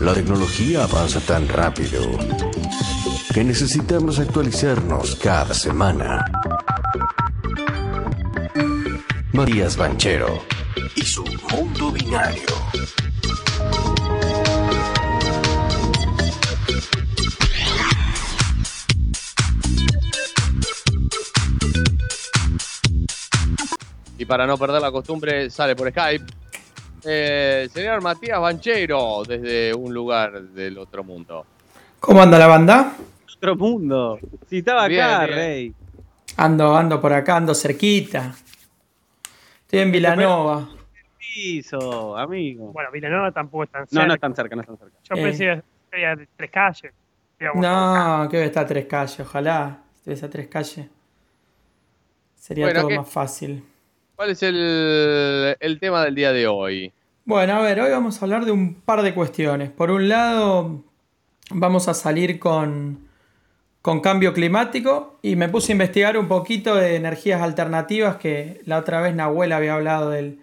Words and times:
La 0.00 0.14
tecnología 0.14 0.84
avanza 0.84 1.20
tan 1.20 1.48
rápido 1.48 2.00
que 3.32 3.44
necesitamos 3.44 4.18
actualizarnos 4.18 5.14
cada 5.16 5.54
semana. 5.54 6.24
Matías 9.32 9.76
Banchero 9.76 10.42
y 10.96 11.02
su 11.02 11.24
mundo 11.50 11.92
binario. 11.92 12.61
Para 24.32 24.46
no 24.46 24.56
perder 24.56 24.80
la 24.80 24.90
costumbre, 24.90 25.50
sale 25.50 25.76
por 25.76 25.90
Skype. 25.90 26.24
Eh, 27.04 27.68
señor 27.70 28.00
Matías 28.00 28.40
Banchero, 28.40 29.24
desde 29.28 29.74
un 29.74 29.92
lugar 29.92 30.40
del 30.40 30.78
otro 30.78 31.04
mundo. 31.04 31.44
¿Cómo 32.00 32.22
anda 32.22 32.38
la 32.38 32.46
banda? 32.46 32.94
Otro 33.36 33.56
mundo. 33.56 34.18
Si 34.48 34.60
estaba 34.60 34.88
Bien, 34.88 35.04
acá, 35.04 35.24
bien. 35.26 35.36
rey. 35.36 35.74
Ando, 36.38 36.74
ando 36.74 36.98
por 36.98 37.12
acá, 37.12 37.36
ando 37.36 37.54
cerquita. 37.54 38.34
Estoy 39.64 39.80
en 39.80 39.92
Vilanova. 39.92 40.66
Piso, 41.18 42.16
amigo. 42.16 42.72
Bueno, 42.72 42.90
Vilanova 42.90 43.32
tampoco 43.32 43.64
es 43.64 43.70
tan 43.70 43.86
cerca. 43.86 44.00
No, 44.00 44.08
no 44.08 44.14
es 44.14 44.20
tan 44.20 44.34
cerca, 44.34 44.56
no 44.56 44.62
es 44.62 44.66
tan 44.66 44.78
cerca. 44.78 44.96
Yo 45.10 45.14
Eh. 45.16 45.22
pensé 45.22 45.62
que 45.90 45.98
de 45.98 46.28
tres 46.36 46.50
calles. 46.50 46.92
No, 47.54 48.28
que 48.30 48.42
estar 48.46 48.64
a 48.64 48.66
tres 48.66 48.86
calles, 48.86 49.20
ojalá. 49.20 49.82
Estuviese 49.96 50.24
a 50.24 50.30
tres 50.30 50.48
calles. 50.48 50.86
Sería 52.34 52.64
Bueno, 52.64 52.80
todo 52.80 52.88
¿qué? 52.88 52.96
más 52.96 53.10
fácil. 53.10 53.64
¿Cuál 54.16 54.30
es 54.30 54.42
el, 54.42 55.56
el 55.58 55.80
tema 55.80 56.04
del 56.04 56.14
día 56.14 56.32
de 56.32 56.46
hoy? 56.46 56.92
Bueno, 57.24 57.54
a 57.54 57.60
ver, 57.60 57.80
hoy 57.80 57.90
vamos 57.90 58.20
a 58.20 58.24
hablar 58.24 58.44
de 58.44 58.52
un 58.52 58.74
par 58.74 59.02
de 59.02 59.14
cuestiones. 59.14 59.70
Por 59.70 59.90
un 59.90 60.08
lado, 60.08 60.82
vamos 61.50 61.88
a 61.88 61.94
salir 61.94 62.38
con, 62.38 63.08
con 63.80 64.00
cambio 64.00 64.32
climático 64.32 65.18
y 65.22 65.36
me 65.36 65.48
puse 65.48 65.72
a 65.72 65.74
investigar 65.74 66.16
un 66.18 66.28
poquito 66.28 66.74
de 66.74 66.96
energías 66.96 67.40
alternativas 67.42 68.16
que 68.16 68.60
la 68.64 68.78
otra 68.78 69.00
vez 69.00 69.14
Nahuel 69.14 69.52
había 69.52 69.74
hablado 69.74 70.10
del, 70.10 70.38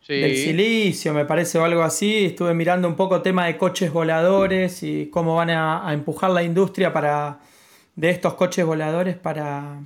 Sí. 0.00 0.14
del 0.20 0.36
silicio, 0.36 1.12
me 1.12 1.24
parece, 1.24 1.58
o 1.58 1.64
algo 1.64 1.82
así. 1.82 2.26
Estuve 2.26 2.54
mirando 2.54 2.86
un 2.86 2.94
poco 2.94 3.22
tema 3.22 3.46
de 3.46 3.56
coches 3.58 3.92
voladores 3.92 4.84
y 4.84 5.10
cómo 5.10 5.34
van 5.34 5.50
a, 5.50 5.88
a 5.88 5.92
empujar 5.94 6.30
la 6.30 6.44
industria 6.44 6.92
para, 6.92 7.40
de 7.96 8.10
estos 8.10 8.34
coches 8.34 8.64
voladores 8.64 9.16
para 9.16 9.80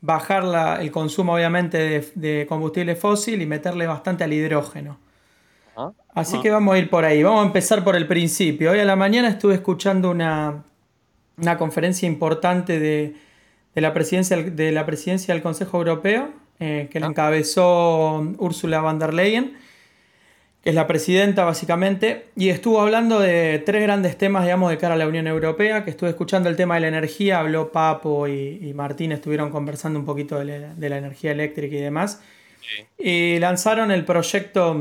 bajar 0.00 0.44
la- 0.44 0.80
el 0.80 0.90
consumo, 0.90 1.34
obviamente, 1.34 1.78
de, 1.78 2.08
de 2.14 2.46
combustible 2.46 2.94
fósil 2.96 3.40
y 3.42 3.46
meterle 3.46 3.86
bastante 3.86 4.24
al 4.24 4.32
hidrógeno. 4.32 4.98
Ajá. 5.74 5.92
Así 6.14 6.36
Ah. 6.38 6.42
que 6.42 6.50
vamos 6.50 6.74
a 6.74 6.78
ir 6.78 6.88
por 6.90 7.04
ahí. 7.04 7.22
Vamos 7.22 7.42
a 7.42 7.46
empezar 7.46 7.82
por 7.84 7.96
el 7.96 8.06
principio. 8.06 8.70
Hoy 8.72 8.78
a 8.80 8.84
la 8.84 8.96
mañana 8.96 9.28
estuve 9.28 9.54
escuchando 9.54 10.10
una, 10.10 10.64
una 11.38 11.58
conferencia 11.58 12.06
importante 12.06 12.78
de, 12.78 13.14
de 13.74 13.80
la 13.80 13.92
presidencia, 13.92 14.36
de 14.36 14.72
la 14.72 14.86
presidencia 14.86 15.34
del 15.34 15.42
Consejo 15.42 15.76
Europeo, 15.78 16.30
eh, 16.60 16.88
que 16.90 17.00
la 17.00 17.06
Ah. 17.06 17.10
encabezó 17.10 18.18
Ursula 18.38 18.80
von 18.80 18.98
der 18.98 19.12
Leyen, 19.12 19.56
que 20.66 20.70
es 20.70 20.74
la 20.74 20.88
presidenta 20.88 21.44
básicamente, 21.44 22.26
y 22.34 22.48
estuvo 22.48 22.80
hablando 22.80 23.20
de 23.20 23.62
tres 23.64 23.84
grandes 23.84 24.18
temas, 24.18 24.42
digamos, 24.42 24.68
de 24.68 24.78
cara 24.78 24.94
a 24.94 24.96
la 24.96 25.06
Unión 25.06 25.28
Europea, 25.28 25.84
que 25.84 25.90
estuve 25.90 26.10
escuchando 26.10 26.48
el 26.48 26.56
tema 26.56 26.74
de 26.74 26.80
la 26.80 26.88
energía, 26.88 27.38
habló 27.38 27.70
Papo 27.70 28.26
y, 28.26 28.58
y 28.60 28.74
Martín, 28.74 29.12
estuvieron 29.12 29.50
conversando 29.50 29.96
un 29.96 30.04
poquito 30.04 30.40
de 30.40 30.44
la, 30.44 30.74
de 30.74 30.88
la 30.88 30.98
energía 30.98 31.30
eléctrica 31.30 31.76
y 31.76 31.78
demás. 31.78 32.20
Y 32.98 33.38
lanzaron 33.38 33.92
el 33.92 34.04
proyecto, 34.04 34.76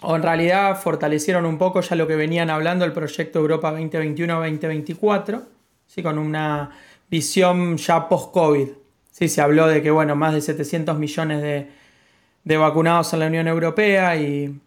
o 0.00 0.16
en 0.16 0.22
realidad 0.24 0.76
fortalecieron 0.76 1.46
un 1.46 1.56
poco 1.56 1.82
ya 1.82 1.94
lo 1.94 2.08
que 2.08 2.16
venían 2.16 2.50
hablando, 2.50 2.84
el 2.84 2.92
proyecto 2.92 3.38
Europa 3.38 3.78
2021-2024, 3.78 5.44
¿sí? 5.86 6.02
con 6.02 6.18
una 6.18 6.72
visión 7.08 7.76
ya 7.76 8.08
post-COVID. 8.08 8.70
Sí, 9.12 9.28
se 9.28 9.40
habló 9.40 9.68
de 9.68 9.82
que, 9.82 9.92
bueno, 9.92 10.16
más 10.16 10.34
de 10.34 10.40
700 10.40 10.98
millones 10.98 11.42
de, 11.42 11.68
de 12.42 12.56
vacunados 12.56 13.12
en 13.12 13.20
la 13.20 13.26
Unión 13.28 13.46
Europea 13.46 14.16
y, 14.16 14.62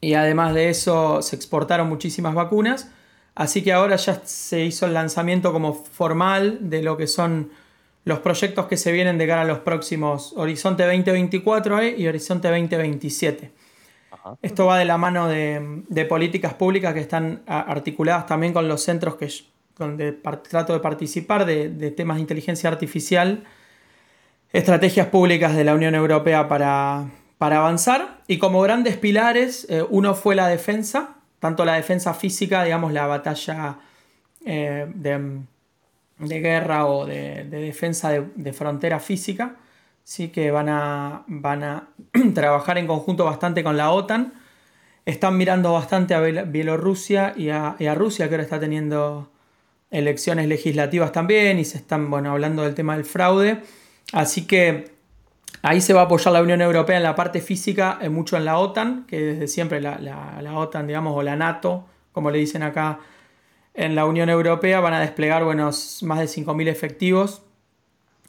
y 0.00 0.14
además 0.14 0.54
de 0.54 0.70
eso 0.70 1.22
se 1.22 1.36
exportaron 1.36 1.88
muchísimas 1.88 2.34
vacunas. 2.34 2.90
Así 3.34 3.62
que 3.62 3.72
ahora 3.72 3.96
ya 3.96 4.22
se 4.24 4.64
hizo 4.64 4.86
el 4.86 4.94
lanzamiento 4.94 5.52
como 5.52 5.74
formal 5.74 6.58
de 6.70 6.82
lo 6.82 6.96
que 6.96 7.06
son 7.06 7.50
los 8.04 8.20
proyectos 8.20 8.66
que 8.66 8.76
se 8.76 8.92
vienen 8.92 9.18
de 9.18 9.26
cara 9.26 9.42
a 9.42 9.44
los 9.44 9.58
próximos 9.58 10.32
Horizonte 10.36 10.84
2024 10.84 11.80
eh, 11.80 11.94
y 11.98 12.06
Horizonte 12.06 12.48
2027. 12.48 13.50
Ajá. 14.12 14.36
Esto 14.40 14.66
va 14.66 14.78
de 14.78 14.84
la 14.84 14.96
mano 14.96 15.28
de, 15.28 15.82
de 15.88 16.04
políticas 16.04 16.54
públicas 16.54 16.94
que 16.94 17.00
están 17.00 17.42
articuladas 17.46 18.26
también 18.26 18.52
con 18.52 18.68
los 18.68 18.82
centros 18.82 19.16
que, 19.16 19.28
donde 19.76 20.12
par- 20.12 20.42
trato 20.42 20.72
de 20.72 20.80
participar 20.80 21.44
de, 21.44 21.68
de 21.68 21.90
temas 21.90 22.16
de 22.16 22.20
inteligencia 22.22 22.70
artificial, 22.70 23.44
estrategias 24.52 25.08
públicas 25.08 25.54
de 25.54 25.64
la 25.64 25.74
Unión 25.74 25.94
Europea 25.94 26.48
para, 26.48 27.10
para 27.38 27.58
avanzar. 27.58 28.18
Y 28.26 28.38
como 28.38 28.60
grandes 28.62 28.96
pilares, 28.96 29.66
eh, 29.68 29.84
uno 29.88 30.14
fue 30.14 30.34
la 30.34 30.48
defensa, 30.48 31.16
tanto 31.40 31.64
la 31.64 31.74
defensa 31.74 32.14
física, 32.14 32.64
digamos, 32.64 32.92
la 32.92 33.06
batalla 33.06 33.78
eh, 34.44 34.86
de, 34.94 35.40
de 36.18 36.40
guerra 36.40 36.86
o 36.86 37.06
de, 37.06 37.44
de 37.44 37.60
defensa 37.60 38.10
de, 38.10 38.52
frontera 38.52 39.00
física, 39.00 39.56
sí 40.02 40.28
que 40.28 40.50
van 40.50 40.68
a, 40.68 41.24
van 41.26 41.62
a 41.64 41.88
trabajar 42.34 42.78
en 42.78 42.86
conjunto 42.86 43.24
bastante 43.24 43.62
con 43.62 43.76
la 43.76 43.90
OTAN. 43.90 44.32
Están 45.04 45.36
mirando 45.36 45.72
bastante 45.72 46.14
a 46.14 46.20
Biel- 46.20 46.50
Bielorrusia 46.50 47.32
y 47.36 47.50
a, 47.50 47.76
y 47.78 47.86
a 47.86 47.94
Rusia, 47.94 48.28
que 48.28 48.34
ahora 48.34 48.42
está 48.42 48.58
teniendo 48.58 49.30
elecciones 49.90 50.48
legislativas 50.48 51.12
también, 51.12 51.58
y 51.60 51.64
se 51.64 51.78
están 51.78 52.10
bueno, 52.10 52.32
hablando 52.32 52.62
del 52.62 52.74
tema 52.74 52.96
del 52.96 53.04
fraude. 53.04 53.62
Así 54.12 54.46
que 54.46 54.95
ahí 55.66 55.80
se 55.80 55.92
va 55.92 56.02
a 56.02 56.04
apoyar 56.04 56.32
la 56.32 56.42
Unión 56.42 56.62
Europea 56.62 56.96
en 56.96 57.02
la 57.02 57.16
parte 57.16 57.40
física, 57.40 57.98
eh, 58.00 58.08
mucho 58.08 58.36
en 58.36 58.44
la 58.44 58.58
OTAN, 58.58 59.04
que 59.06 59.20
desde 59.20 59.48
siempre 59.48 59.80
la, 59.80 59.98
OTAN, 60.54 60.86
digamos, 60.86 61.16
o 61.16 61.22
la 61.22 61.34
NATO, 61.34 61.86
como 62.12 62.30
le 62.30 62.38
dicen 62.38 62.62
acá 62.62 63.00
en 63.74 63.96
la 63.96 64.06
Unión 64.06 64.28
Europea, 64.28 64.78
van 64.78 64.94
a 64.94 65.00
desplegar 65.00 65.44
más 65.44 65.98
de 66.00 66.26
5.000 66.26 66.68
efectivos 66.68 67.42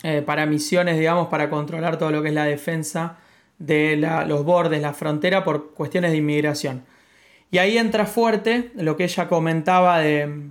eh, 0.02 0.24
para 0.26 0.48
misiones, 0.48 0.98
digamos, 0.98 1.28
para 1.28 1.50
controlar 1.50 1.98
todo 1.98 2.10
lo 2.10 2.24
que 2.24 2.30
es 2.30 2.34
la 2.34 2.46
defensa 2.46 3.18
de 3.60 3.98
los 4.28 4.44
bordes, 4.44 4.82
la 4.82 4.94
frontera, 4.94 5.44
por 5.44 5.74
cuestiones 5.74 6.12
de 6.12 6.18
inmigración. 6.18 6.86
Y 7.52 7.60
ahí 7.60 7.78
entra 7.78 8.08
fuerte 8.08 8.72
lo 8.76 8.98
que 8.98 9.04
ella 9.04 9.28
comentaba 9.28 10.00
de, 10.00 10.50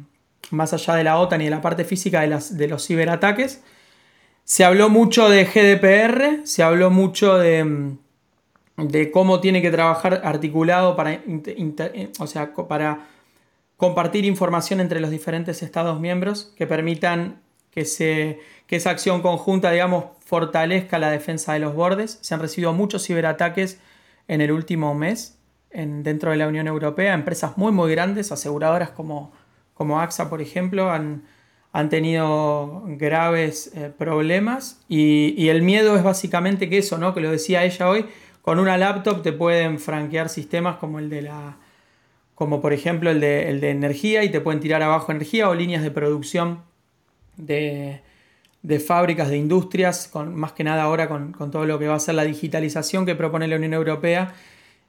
más 0.50 0.72
allá 0.72 0.94
de 0.94 1.04
la 1.04 1.18
OTAN 1.18 1.40
y 1.40 1.44
de 1.46 1.50
la 1.50 1.60
parte 1.60 1.84
física 1.84 2.20
de 2.20 2.68
los 2.68 2.86
ciberataques. 2.86 3.62
Se 4.48 4.64
habló 4.64 4.88
mucho 4.88 5.28
de 5.28 5.44
GDPR, 5.44 6.46
se 6.46 6.62
habló 6.62 6.88
mucho 6.88 7.36
de, 7.36 7.64
mm, 7.64 7.98
de 8.76 9.10
cómo 9.10 9.40
tiene 9.40 9.60
que 9.60 9.72
trabajar 9.72 10.20
articulado 10.22 10.94
para, 10.94 11.14
eh, 11.14 12.12
o 12.20 12.28
sea, 12.28 12.54
para 12.54 13.08
compartir 13.76 14.24
información 14.24 14.78
entre 14.78 15.00
los 15.00 15.10
diferentes 15.10 15.64
Estados 15.64 15.98
miembros 15.98 16.54
que 16.56 16.68
permitan 16.68 17.42
que, 17.72 17.84
se, 17.84 18.38
que 18.68 18.76
esa 18.76 18.90
acción 18.90 19.20
conjunta, 19.20 19.72
digamos, 19.72 20.04
fortalezca 20.24 21.00
la 21.00 21.10
defensa 21.10 21.54
de 21.54 21.58
los 21.58 21.74
bordes. 21.74 22.18
Se 22.20 22.32
han 22.32 22.40
recibido 22.40 22.72
muchos 22.72 23.04
ciberataques 23.04 23.80
en 24.28 24.40
el 24.42 24.52
último 24.52 24.94
mes 24.94 25.38
en, 25.70 26.04
dentro 26.04 26.30
de 26.30 26.36
la 26.36 26.46
Unión 26.46 26.68
Europea. 26.68 27.14
Empresas 27.14 27.58
muy, 27.58 27.72
muy 27.72 27.90
grandes, 27.90 28.30
aseguradoras 28.30 28.90
como, 28.90 29.32
como 29.74 30.00
AXA, 30.00 30.30
por 30.30 30.40
ejemplo, 30.40 30.92
han, 30.92 31.24
han 31.76 31.90
tenido 31.90 32.84
graves 32.86 33.70
eh, 33.74 33.92
problemas. 33.94 34.80
Y, 34.88 35.48
el 35.48 35.60
miedo 35.60 35.94
es 35.94 36.02
básicamente 36.02 36.70
que 36.70 36.78
eso, 36.78 36.96
¿no? 36.96 37.12
Que 37.12 37.20
lo 37.20 37.30
decía 37.30 37.64
ella 37.64 37.90
hoy, 37.90 38.06
con 38.40 38.58
una 38.58 38.78
laptop 38.78 39.22
te 39.22 39.34
pueden 39.34 39.78
franquear 39.78 40.30
sistemas 40.30 40.76
como 40.76 40.98
el 40.98 41.10
de 41.10 41.20
la 41.22 41.58
como 42.34 42.62
por 42.62 42.72
ejemplo 42.72 43.10
el 43.10 43.20
de, 43.20 43.50
el 43.50 43.60
de 43.60 43.70
energía 43.70 44.24
y 44.24 44.30
te 44.30 44.40
pueden 44.40 44.60
tirar 44.60 44.82
abajo 44.82 45.12
energía 45.12 45.50
o 45.50 45.54
líneas 45.54 45.82
de 45.82 45.90
producción 45.90 46.60
de, 47.36 48.00
de 48.62 48.80
fábricas, 48.80 49.28
de 49.28 49.36
industrias, 49.36 50.08
con, 50.08 50.34
más 50.34 50.52
que 50.52 50.64
nada 50.64 50.82
ahora 50.82 51.08
con, 51.08 51.32
con 51.32 51.50
todo 51.50 51.66
lo 51.66 51.78
que 51.78 51.88
va 51.88 51.96
a 51.96 52.00
ser 52.00 52.14
la 52.14 52.24
digitalización 52.24 53.04
que 53.04 53.14
propone 53.14 53.48
la 53.48 53.56
Unión 53.56 53.74
Europea 53.74 54.34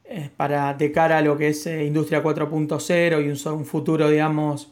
eh, 0.06 0.30
para 0.38 0.74
de 0.74 0.92
cara 0.94 1.18
a 1.18 1.22
lo 1.22 1.38
que 1.38 1.50
es 1.50 1.68
eh, 1.68 1.84
industria 1.84 2.24
4.0 2.24 3.26
y 3.26 3.30
un, 3.30 3.54
un 3.54 3.66
futuro, 3.66 4.10
digamos, 4.10 4.72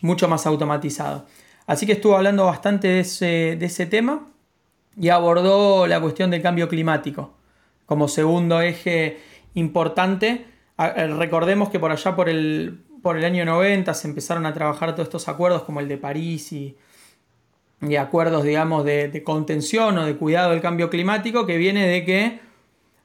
mucho 0.00 0.28
más 0.28 0.46
automatizado. 0.46 1.26
Así 1.66 1.86
que 1.86 1.92
estuvo 1.92 2.16
hablando 2.16 2.44
bastante 2.44 2.88
de 2.88 3.00
ese, 3.00 3.56
de 3.58 3.66
ese 3.66 3.86
tema 3.86 4.28
y 4.98 5.08
abordó 5.08 5.86
la 5.86 6.00
cuestión 6.00 6.30
del 6.30 6.42
cambio 6.42 6.68
climático 6.68 7.34
como 7.86 8.08
segundo 8.08 8.60
eje 8.60 9.18
importante. 9.54 10.46
Eh, 10.78 11.06
Recordemos 11.08 11.70
que 11.70 11.78
por 11.78 11.90
allá 11.90 12.14
por 12.14 12.28
el, 12.28 12.84
por 13.02 13.16
el 13.16 13.24
año 13.24 13.44
90 13.44 13.94
se 13.94 14.08
empezaron 14.08 14.46
a 14.46 14.52
trabajar 14.52 14.92
todos 14.92 15.06
estos 15.06 15.28
acuerdos 15.28 15.62
como 15.62 15.80
el 15.80 15.88
de 15.88 15.96
París 15.96 16.52
y, 16.52 16.76
y 17.80 17.96
acuerdos, 17.96 18.44
digamos, 18.44 18.84
de, 18.84 19.08
de 19.08 19.22
contención 19.22 19.98
o 19.98 20.04
de 20.04 20.16
cuidado 20.16 20.50
del 20.50 20.60
cambio 20.60 20.90
climático 20.90 21.46
que 21.46 21.56
viene 21.56 21.86
de 21.86 22.04
que 22.04 22.40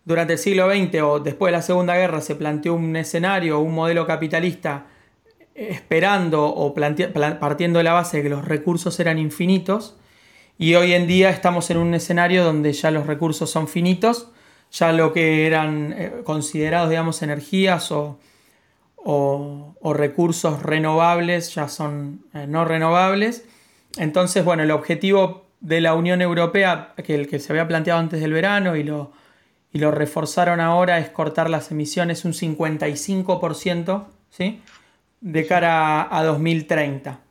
durante 0.04 0.34
el 0.34 0.40
siglo 0.40 0.70
XX 0.70 1.02
o 1.04 1.20
después 1.20 1.52
de 1.52 1.58
la 1.58 1.62
Segunda 1.64 1.96
Guerra 1.96 2.22
se 2.22 2.36
planteó 2.36 2.74
un 2.74 2.96
escenario, 2.96 3.60
un 3.60 3.74
modelo 3.74 4.06
capitalista 4.08 4.88
esperando 5.56 6.46
o 6.46 6.74
partiendo 6.74 7.80
de 7.80 7.84
la 7.84 7.94
base 7.94 8.18
de 8.18 8.24
que 8.24 8.30
los 8.30 8.46
recursos 8.46 9.00
eran 9.00 9.20
infinitos 9.20 9.96
y 10.62 10.76
hoy 10.76 10.94
en 10.94 11.08
día 11.08 11.32
estamos 11.32 11.72
en 11.72 11.78
un 11.78 11.96
escenario 11.96 12.44
donde 12.44 12.72
ya 12.72 12.92
los 12.92 13.08
recursos 13.08 13.50
son 13.50 13.68
finitos, 13.68 14.30
ya 14.72 14.92
lo 14.92 15.12
que 15.12 15.48
eran 15.48 15.92
eh, 15.98 16.14
considerados, 16.24 16.92
digamos, 16.92 17.24
energías 17.24 17.92
o, 17.92 18.20
recursos 19.84 20.62
renovables 20.62 21.56
ya 21.56 21.68
son 21.68 22.26
eh, 22.36 22.46
no 22.48 22.64
renovables. 22.64 23.44
Entonces, 23.98 24.46
bueno, 24.46 24.62
el 24.62 24.70
objetivo 24.70 25.48
de 25.62 25.82
la 25.82 25.96
Unión 25.96 26.22
Europea, 26.22 26.94
que 27.04 27.16
el 27.16 27.28
que 27.28 27.40
se 27.40 27.52
había 27.52 27.68
planteado 27.68 28.00
antes 28.00 28.22
del 28.22 28.32
verano 28.32 28.76
y 28.76 28.84
lo, 28.84 29.14
y 29.74 29.80
lo 29.80 29.90
reforzaron 29.90 30.60
ahora, 30.60 31.00
es 31.00 31.10
cortar 31.10 31.50
las 31.50 31.72
emisiones 31.72 32.24
un 32.24 32.34
55%, 32.34 34.06
¿sí? 34.30 34.62
De 35.22 35.46
cara 35.46 36.16
a 36.16 36.24
2030. 36.24 37.22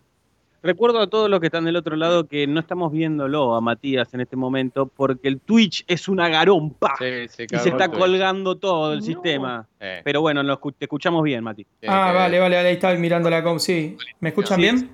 Recuerdo 0.62 1.00
a 1.00 1.06
todos 1.06 1.31
los 1.31 1.40
que 1.40 1.46
están 1.46 1.64
del 1.64 1.76
otro 1.76 1.96
lado 1.96 2.26
que 2.26 2.46
no 2.46 2.60
estamos 2.60 2.92
viéndolo 2.92 3.54
a 3.54 3.62
Matías 3.62 4.12
en 4.12 4.20
este 4.20 4.37
momento 4.37 4.87
porque 4.87 5.28
el 5.28 5.40
Twitch 5.40 5.84
es 5.87 6.06
una 6.06 6.28
garompa 6.28 6.96
y 7.00 7.28
se 7.28 7.44
está 7.44 7.88
colgando 7.88 8.56
todo 8.56 8.92
el 8.92 9.02
sistema. 9.02 9.66
Pero 10.04 10.20
bueno, 10.20 10.42
te 10.44 10.84
escuchamos 10.84 11.22
bien, 11.22 11.42
Mati. 11.42 11.66
Ah, 11.87 12.12
vale, 12.14 12.38
vale, 12.38 12.58
ahí 12.58 12.75
estaba 12.75 12.94
mirando 12.94 13.31
la 13.31 13.42
com. 13.42 13.58
Sí, 13.58 13.96
¿me 14.20 14.28
escuchan 14.31 14.60
bien? 14.60 14.90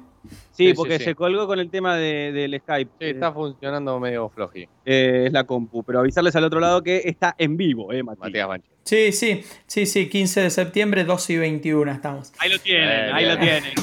Sí, 0.53 0.73
porque 0.75 0.99
se 0.99 1.15
colgó 1.15 1.47
con 1.47 1.59
el 1.59 1.69
tema 1.69 1.97
del 1.97 2.59
Skype. 2.61 2.93
Sí, 3.01 3.07
está 3.07 3.33
funcionando 3.33 3.99
medio 3.99 4.29
flojí. 4.29 4.69
Eh, 4.85 5.25
es 5.27 5.33
la 5.33 5.45
compu, 5.45 5.83
pero 5.83 5.99
avisarles 5.99 6.35
al 6.37 6.45
otro 6.45 6.61
lado 6.61 6.83
que 6.83 7.03
está 7.05 7.35
en 7.39 7.57
vivo, 7.57 7.93
¿eh, 7.93 8.03
Matías 8.03 8.49
Sí, 8.87 9.11
sí, 9.11 9.45
sí, 9.67 9.85
sí, 9.85 10.09
15 10.09 10.43
de 10.43 10.51
septiembre, 10.51 11.05
12 11.05 11.33
y 11.33 11.37
21 11.39 11.91
estamos. 11.91 12.33
Ahí 12.39 12.51
lo 12.51 12.59
tienen, 12.61 12.89
eh, 12.89 13.11
ahí 13.13 13.27
lo 13.27 13.39
tienen. 13.39 13.75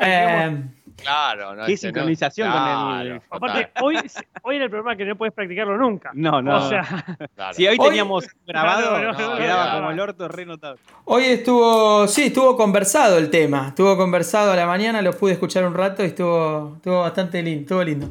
eh, 0.00 0.62
Claro, 1.02 1.54
no. 1.54 1.66
Qué 1.66 1.76
sincronización 1.76 2.50
con 2.50 3.00
el. 3.00 3.22
Aparte, 3.30 3.70
hoy, 3.80 3.96
hoy 4.42 4.56
en 4.56 4.62
el 4.62 4.70
programa 4.70 4.96
que 4.96 5.04
no 5.04 5.16
puedes 5.16 5.34
practicarlo 5.34 5.76
nunca. 5.76 6.10
No, 6.14 6.40
no. 6.40 6.64
O 6.64 6.68
sea, 6.68 6.84
si 7.52 7.66
hoy, 7.66 7.78
teníamos 7.78 8.28
grabado, 8.46 9.16
quedaba 9.36 9.74
como 9.74 9.90
el 9.90 10.00
orto 10.00 10.28
re 10.28 10.46
notable. 10.46 10.80
Hoy 11.04 11.24
estuvo, 11.24 12.06
sí, 12.06 12.24
estuvo 12.26 12.56
conversado 12.56 13.18
el 13.18 13.30
tema. 13.30 13.68
Estuvo 13.68 13.96
conversado 13.96 14.52
a 14.52 14.56
la 14.56 14.66
mañana, 14.66 15.02
lo 15.02 15.12
pude 15.12 15.32
escuchar 15.32 15.64
un 15.64 15.74
rato 15.74 16.02
y 16.02 16.06
estuvo, 16.06 16.74
estuvo 16.76 17.00
bastante 17.00 17.42
lindo, 17.42 17.62
estuvo 17.62 17.82
lindo. 17.82 18.10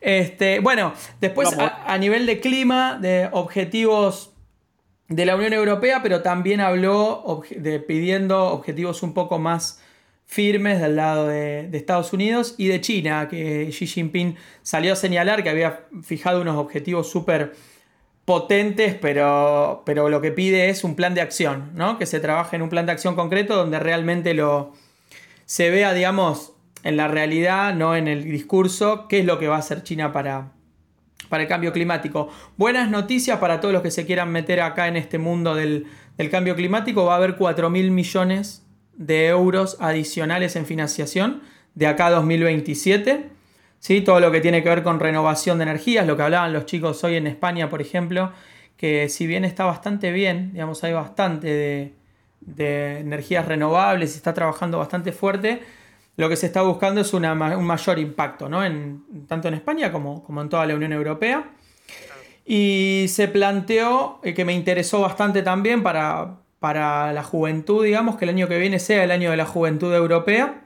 Este, 0.00 0.58
bueno, 0.58 0.94
después 1.20 1.56
a, 1.58 1.96
nivel 1.98 2.26
de 2.26 2.40
clima, 2.40 2.98
de 3.00 3.28
objetivos 3.30 4.31
de 5.14 5.26
la 5.26 5.36
Unión 5.36 5.52
Europea, 5.52 6.00
pero 6.02 6.22
también 6.22 6.60
habló 6.60 7.42
de, 7.50 7.80
pidiendo 7.80 8.46
objetivos 8.46 9.02
un 9.02 9.12
poco 9.12 9.38
más 9.38 9.80
firmes 10.26 10.80
del 10.80 10.96
lado 10.96 11.28
de, 11.28 11.68
Estados 11.72 12.12
Unidos 12.12 12.54
y 12.56 12.68
de 12.68 12.80
China, 12.80 13.28
que 13.28 13.68
Xi 13.70 13.86
Jinping 13.86 14.36
salió 14.62 14.94
a 14.94 14.96
señalar 14.96 15.42
que 15.42 15.50
había 15.50 15.84
fijado 16.02 16.40
unos 16.40 16.56
objetivos 16.56 17.10
súper 17.10 17.52
potentes, 18.24 18.94
pero, 18.94 19.82
pero 19.84 20.08
lo 20.08 20.20
que 20.20 20.32
pide 20.32 20.70
es 20.70 20.84
un 20.84 20.94
plan 20.94 21.14
de 21.14 21.20
acción, 21.20 21.72
¿no? 21.74 21.98
que 21.98 22.06
se 22.06 22.20
trabaje 22.20 22.56
en 22.56 22.62
un 22.62 22.70
plan 22.70 22.86
de 22.86 22.92
acción 22.92 23.14
concreto 23.14 23.56
donde 23.56 23.78
realmente 23.78 24.32
lo, 24.32 24.72
se 25.44 25.68
vea, 25.70 25.92
digamos, 25.92 26.54
en 26.84 26.96
la 26.96 27.08
realidad, 27.08 27.74
no 27.74 27.94
en 27.94 28.08
el 28.08 28.24
discurso, 28.24 29.06
qué 29.08 29.18
es 29.18 29.26
lo 29.26 29.38
que 29.38 29.48
va 29.48 29.56
a 29.56 29.58
hacer 29.58 29.82
China 29.82 30.12
para, 30.12 30.52
para 31.32 31.44
el 31.44 31.48
cambio 31.48 31.72
climático. 31.72 32.28
Buenas 32.58 32.90
noticias 32.90 33.38
para 33.38 33.58
todos 33.58 33.72
los 33.72 33.82
que 33.82 33.90
se 33.90 34.04
quieran 34.04 34.30
meter 34.30 34.60
acá 34.60 34.86
en 34.86 34.98
este 34.98 35.16
mundo 35.16 35.54
del, 35.54 35.86
cambio 36.30 36.54
climático. 36.54 37.06
Va 37.06 37.14
a 37.14 37.16
haber 37.16 37.36
4 37.36 37.70
mil 37.70 37.90
millones 37.90 38.66
de 38.98 39.28
euros 39.28 39.78
adicionales 39.80 40.56
en 40.56 40.66
financiación 40.66 41.40
de 41.74 41.86
acá 41.86 42.08
a 42.08 42.10
2027. 42.10 43.30
¿sí? 43.78 44.02
Todo 44.02 44.20
lo 44.20 44.30
que 44.30 44.42
tiene 44.42 44.62
que 44.62 44.68
ver 44.68 44.82
con 44.82 45.00
renovación 45.00 45.56
de 45.56 45.62
energías, 45.62 46.06
lo 46.06 46.18
que 46.18 46.22
hablaban 46.22 46.52
los 46.52 46.66
chicos 46.66 47.02
hoy 47.02 47.14
en 47.14 47.26
España, 47.26 47.70
por 47.70 47.80
ejemplo, 47.80 48.30
que 48.76 49.08
si 49.08 49.26
bien 49.26 49.46
está 49.46 49.64
bastante 49.64 50.12
bien, 50.12 50.52
digamos, 50.52 50.84
hay 50.84 50.92
bastante 50.92 51.94
de, 52.56 52.98
energías 52.98 53.48
renovables 53.48 54.12
y 54.12 54.16
está 54.18 54.34
trabajando 54.34 54.76
bastante 54.76 55.12
fuerte, 55.12 55.62
lo 56.16 56.28
que 56.28 56.36
se 56.36 56.46
está 56.46 56.62
buscando 56.62 57.00
es 57.00 57.12
un 57.14 57.22
mayor 57.64 57.98
impacto, 57.98 58.48
¿no? 58.48 58.64
En, 58.64 59.26
tanto 59.26 59.48
en 59.48 59.54
España 59.54 59.90
como, 59.90 60.22
como 60.22 60.42
en 60.42 60.48
toda 60.48 60.66
la 60.66 60.74
Unión 60.74 60.92
Europea. 60.92 61.50
Y 62.44 63.06
se 63.08 63.28
planteó, 63.28 64.20
eh, 64.22 64.34
que 64.34 64.44
me 64.44 64.52
interesó 64.52 65.00
bastante 65.00 65.42
también 65.42 65.82
para, 65.82 66.38
para 66.58 67.12
la 67.12 67.22
juventud, 67.22 67.84
digamos, 67.84 68.16
que 68.16 68.24
el 68.24 68.30
año 68.30 68.48
que 68.48 68.58
viene 68.58 68.78
sea 68.78 69.04
el 69.04 69.10
año 69.10 69.30
de 69.30 69.36
la 69.36 69.46
juventud 69.46 69.94
europea. 69.94 70.64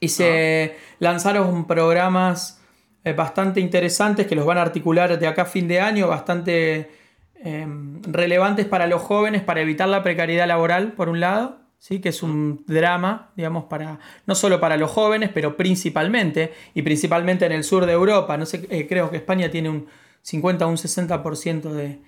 Y 0.00 0.08
se 0.08 0.74
ah. 0.74 0.94
lanzaron 0.98 1.66
programas 1.66 2.60
eh, 3.04 3.12
bastante 3.12 3.60
interesantes 3.60 4.26
que 4.26 4.34
los 4.34 4.46
van 4.46 4.58
a 4.58 4.62
articular 4.62 5.16
de 5.16 5.26
acá 5.26 5.42
a 5.42 5.46
fin 5.46 5.68
de 5.68 5.80
año, 5.80 6.08
bastante 6.08 6.90
em, 7.36 8.02
relevantes 8.02 8.66
para 8.66 8.88
los 8.88 9.00
jóvenes, 9.02 9.42
para 9.42 9.60
evitar 9.60 9.88
la 9.88 10.02
precariedad 10.02 10.48
laboral, 10.48 10.92
por 10.92 11.08
un 11.08 11.20
lado, 11.20 11.61
¿sí? 11.82 12.00
que 12.00 12.10
es 12.10 12.22
un 12.22 12.62
drama, 12.68 13.32
digamos, 13.36 13.64
para, 13.64 13.98
no 14.24 14.36
solo 14.36 14.60
para 14.60 14.76
los 14.76 14.88
jóvenes, 14.88 15.30
pero 15.34 15.56
principalmente, 15.56 16.52
y 16.74 16.82
principalmente 16.82 17.44
en 17.44 17.50
el 17.50 17.64
sur 17.64 17.86
de 17.86 17.92
Europa. 17.92 18.36
No 18.36 18.46
sé, 18.46 18.68
eh, 18.70 18.86
creo 18.86 19.10
que 19.10 19.16
España 19.16 19.50
tiene 19.50 19.68
un 19.68 19.88
50 20.22 20.64
o 20.64 20.68
un 20.68 20.76
60% 20.76 21.72
de, 21.72 21.98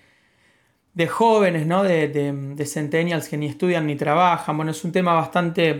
de 0.94 1.06
jóvenes, 1.08 1.66
¿no? 1.66 1.82
De, 1.82 2.06
de, 2.06 2.66
centennials 2.66 3.28
que 3.28 3.36
ni 3.36 3.46
estudian 3.46 3.84
ni 3.88 3.96
trabajan. 3.96 4.56
Bueno, 4.56 4.70
es 4.70 4.84
un 4.84 4.92
tema 4.92 5.12
bastante 5.12 5.70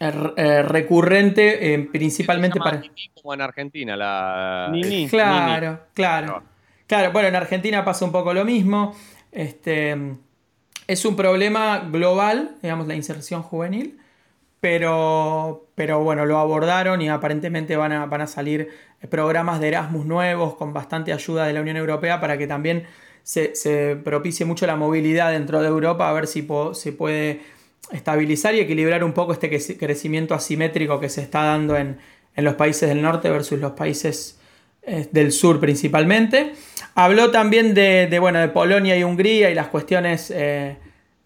eh, 0.00 0.12
eh, 0.36 0.62
recurrente, 0.62 1.74
eh, 1.74 1.78
principalmente 1.92 2.58
para... 2.58 2.80
Como 3.20 3.34
en 3.34 3.42
Argentina, 3.42 3.96
la... 3.96 4.72
Claro, 5.10 5.80
claro. 5.92 6.42
Claro, 6.86 7.12
bueno, 7.12 7.28
en 7.28 7.36
Argentina 7.36 7.84
pasa 7.84 8.06
un 8.06 8.12
poco 8.12 8.32
lo 8.32 8.46
mismo. 8.46 8.96
Este, 9.30 9.94
es 10.88 11.04
un 11.04 11.14
problema 11.14 11.88
global, 11.90 12.56
digamos, 12.60 12.88
la 12.88 12.96
inserción 12.96 13.42
juvenil. 13.42 14.00
Pero, 14.60 15.68
pero 15.76 16.02
bueno, 16.02 16.26
lo 16.26 16.38
abordaron 16.38 17.00
y 17.00 17.08
aparentemente 17.08 17.76
van 17.76 17.92
a, 17.92 18.06
van 18.06 18.22
a 18.22 18.26
salir 18.26 18.70
programas 19.08 19.60
de 19.60 19.68
Erasmus 19.68 20.04
nuevos 20.04 20.56
con 20.56 20.72
bastante 20.72 21.12
ayuda 21.12 21.46
de 21.46 21.52
la 21.52 21.60
Unión 21.60 21.76
Europea 21.76 22.20
para 22.20 22.36
que 22.36 22.48
también 22.48 22.84
se, 23.28 23.96
propicie 24.02 24.46
mucho 24.46 24.66
la 24.66 24.76
movilidad 24.76 25.32
dentro 25.32 25.60
de 25.60 25.68
Europa, 25.68 26.08
a 26.08 26.12
ver 26.12 26.26
si 26.26 26.46
se 26.72 26.92
puede 26.92 27.40
estabilizar 27.92 28.54
y 28.54 28.60
equilibrar 28.60 29.04
un 29.04 29.12
poco 29.12 29.32
este 29.32 29.50
crecimiento 29.76 30.34
asimétrico 30.34 30.98
que 30.98 31.10
se 31.10 31.20
está 31.22 31.42
dando 31.42 31.76
en, 31.76 31.98
los 32.36 32.54
países 32.54 32.88
del 32.88 33.02
norte 33.02 33.28
versus 33.30 33.58
los 33.58 33.72
países 33.72 34.38
eh, 34.82 35.08
del 35.10 35.32
sur 35.32 35.58
principalmente. 35.58 36.52
Habló 36.94 37.30
también 37.30 37.74
de, 37.74 38.16
bueno, 38.20 38.38
de 38.38 38.48
Polonia 38.48 38.96
y 38.96 39.02
Hungría 39.02 39.50
y 39.50 39.54
las 39.54 39.66
cuestiones, 39.66 40.32
eh, 40.34 40.76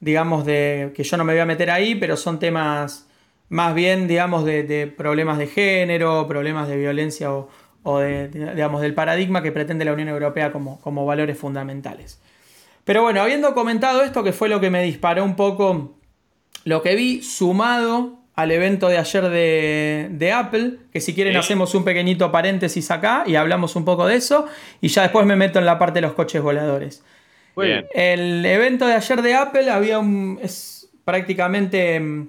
digamos, 0.02 0.44
de 0.44 0.92
que 0.94 1.02
yo 1.02 1.16
no 1.16 1.24
me 1.24 1.32
voy 1.32 1.40
a 1.40 1.46
meter 1.46 1.70
ahí, 1.70 1.94
pero 1.94 2.18
son 2.18 2.38
temas 2.38 3.08
más 3.48 3.74
bien, 3.74 4.06
digamos, 4.06 4.44
de 4.44 4.92
problemas 4.94 5.38
de 5.38 5.46
género, 5.46 6.28
problemas 6.28 6.68
de 6.68 6.76
violencia 6.76 7.32
o, 7.32 7.48
o 7.82 7.98
de, 7.98 8.28
digamos, 8.28 8.80
del 8.80 8.94
paradigma 8.94 9.42
que 9.42 9.52
pretende 9.52 9.84
la 9.84 9.92
Unión 9.92 10.08
Europea 10.08 10.52
como, 10.52 10.80
como 10.80 11.04
valores 11.04 11.36
fundamentales. 11.36 12.20
Pero 12.84 13.02
bueno, 13.02 13.22
habiendo 13.22 13.54
comentado 13.54 14.02
esto, 14.02 14.22
que 14.24 14.32
fue 14.32 14.48
lo 14.48 14.60
que 14.60 14.70
me 14.70 14.82
disparó 14.82 15.24
un 15.24 15.36
poco 15.36 15.96
lo 16.64 16.82
que 16.82 16.94
vi, 16.94 17.22
sumado 17.22 18.18
al 18.34 18.50
evento 18.50 18.88
de 18.88 18.98
ayer 18.98 19.28
de, 19.28 20.32
Apple, 20.32 20.78
que 20.92 21.00
si 21.00 21.14
quieren 21.14 21.36
hacemos 21.36 21.74
un 21.74 21.84
pequeñito 21.84 22.32
paréntesis 22.32 22.90
acá 22.90 23.24
y 23.26 23.34
hablamos 23.34 23.76
un 23.76 23.84
poco 23.84 24.06
de 24.06 24.14
eso, 24.14 24.46
y 24.80 24.88
ya 24.88 25.02
después 25.02 25.26
me 25.26 25.36
meto 25.36 25.58
en 25.58 25.66
la 25.66 25.78
parte 25.78 25.94
de 25.94 26.02
los 26.02 26.14
coches 26.14 26.40
voladores. 26.40 27.04
Bien. 27.56 27.86
El 27.94 28.44
evento 28.44 28.86
de 28.86 28.94
ayer 28.94 29.22
de 29.22 29.34
Apple 29.34 29.70
había 29.70 29.98
un... 29.98 30.38
es 30.42 30.88
prácticamente 31.04 31.98
mm, 32.00 32.28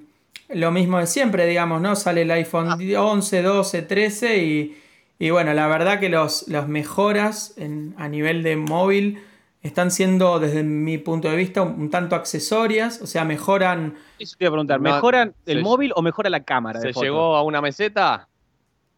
lo 0.54 0.70
mismo 0.70 0.98
de 0.98 1.06
siempre, 1.06 1.46
digamos, 1.46 1.80
¿no? 1.80 1.96
Sale 1.96 2.22
el 2.22 2.30
iPhone 2.30 2.68
11, 2.70 3.42
12, 3.42 3.82
13 3.82 4.38
y 4.38 4.76
y 5.18 5.30
bueno, 5.30 5.54
la 5.54 5.66
verdad 5.68 6.00
que 6.00 6.08
los, 6.08 6.48
las 6.48 6.68
mejoras 6.68 7.54
a 7.96 8.08
nivel 8.08 8.42
de 8.42 8.56
móvil 8.56 9.22
están 9.62 9.90
siendo, 9.90 10.38
desde 10.40 10.62
mi 10.62 10.98
punto 10.98 11.30
de 11.30 11.36
vista, 11.36 11.62
un, 11.62 11.88
tanto 11.88 12.16
accesorias. 12.16 13.00
O 13.00 13.06
sea, 13.06 13.24
mejoran. 13.24 13.94
Eso 14.18 14.36
te 14.36 14.44
iba 14.44 14.48
a 14.48 14.52
preguntar, 14.52 14.80
¿mejoran 14.80 15.34
el 15.46 15.62
móvil 15.62 15.92
o 15.94 16.02
mejora 16.02 16.28
la 16.30 16.42
cámara? 16.42 16.80
¿Se 16.80 16.92
llegó 16.92 17.36
a 17.36 17.42
una 17.42 17.60
meseta? 17.62 18.28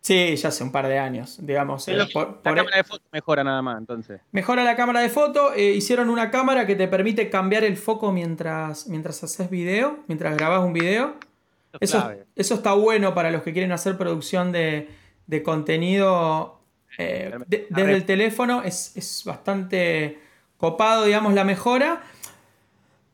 Sí, 0.06 0.36
ya 0.36 0.50
hace 0.50 0.62
un 0.62 0.70
par 0.70 0.86
de 0.86 1.00
años, 1.00 1.38
digamos. 1.44 1.88
Eh, 1.88 1.94
la 1.94 2.06
cámara 2.06 2.76
de 2.76 2.84
foto 2.84 3.02
mejora 3.10 3.42
nada 3.42 3.60
más, 3.60 3.78
entonces. 3.78 4.20
Mejora 4.30 4.62
la 4.62 4.76
cámara 4.76 5.00
de 5.00 5.08
foto. 5.08 5.52
Eh, 5.52 5.72
hicieron 5.72 6.10
una 6.10 6.30
cámara 6.30 6.64
que 6.64 6.76
te 6.76 6.86
permite 6.86 7.28
cambiar 7.28 7.64
el 7.64 7.76
foco 7.76 8.12
mientras, 8.12 8.86
mientras 8.86 9.24
haces 9.24 9.50
video, 9.50 10.04
mientras 10.06 10.36
grabas 10.36 10.60
un 10.60 10.72
video. 10.72 11.14
eso, 11.80 12.12
eso 12.36 12.54
está 12.54 12.74
bueno 12.74 13.14
para 13.14 13.32
los 13.32 13.42
que 13.42 13.52
quieren 13.52 13.72
hacer 13.72 13.98
producción 13.98 14.52
de, 14.52 14.88
de 15.26 15.42
contenido 15.42 16.60
eh, 16.98 17.36
desde 17.48 17.92
el 17.92 18.04
teléfono 18.06 18.62
es, 18.62 19.22
bastante 19.26 20.20
copado, 20.56 21.04
digamos, 21.04 21.34
la 21.34 21.44
mejora. 21.44 22.02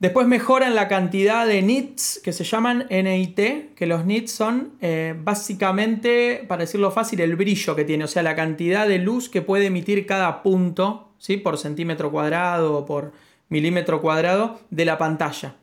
Después 0.02 0.26
mejoran 0.26 0.75
la 0.75 0.88
cantidad 0.88 1.47
de 1.47 1.62
nits 1.62 2.21
que 2.25 2.32
se 2.32 2.42
llaman 2.42 2.88
NIT, 2.90 3.73
que 3.76 3.87
los 3.87 4.04
nits 4.04 4.32
son 4.32 4.73
eh, 4.80 5.14
básicamente, 5.16 6.44
para 6.49 6.62
decirlo 6.62 6.90
fácil, 6.90 7.21
el 7.21 7.37
brillo 7.37 7.76
que 7.76 7.85
tiene, 7.85 8.02
o 8.02 8.09
sea, 8.09 8.25
la 8.25 8.35
cantidad 8.35 8.88
de 8.88 8.99
luz 8.99 9.28
que 9.28 9.42
puede 9.42 9.66
emitir 9.66 10.04
cada 10.04 10.42
punto, 10.42 11.11
¿sí? 11.18 11.37
por 11.37 11.56
centímetro 11.56 12.11
cuadrado 12.11 12.78
o 12.78 12.85
por 12.85 13.12
milímetro 13.49 14.02
cuadrado 14.02 14.59
de 14.71 14.85
la 14.87 14.99
pantalla. 14.99 15.54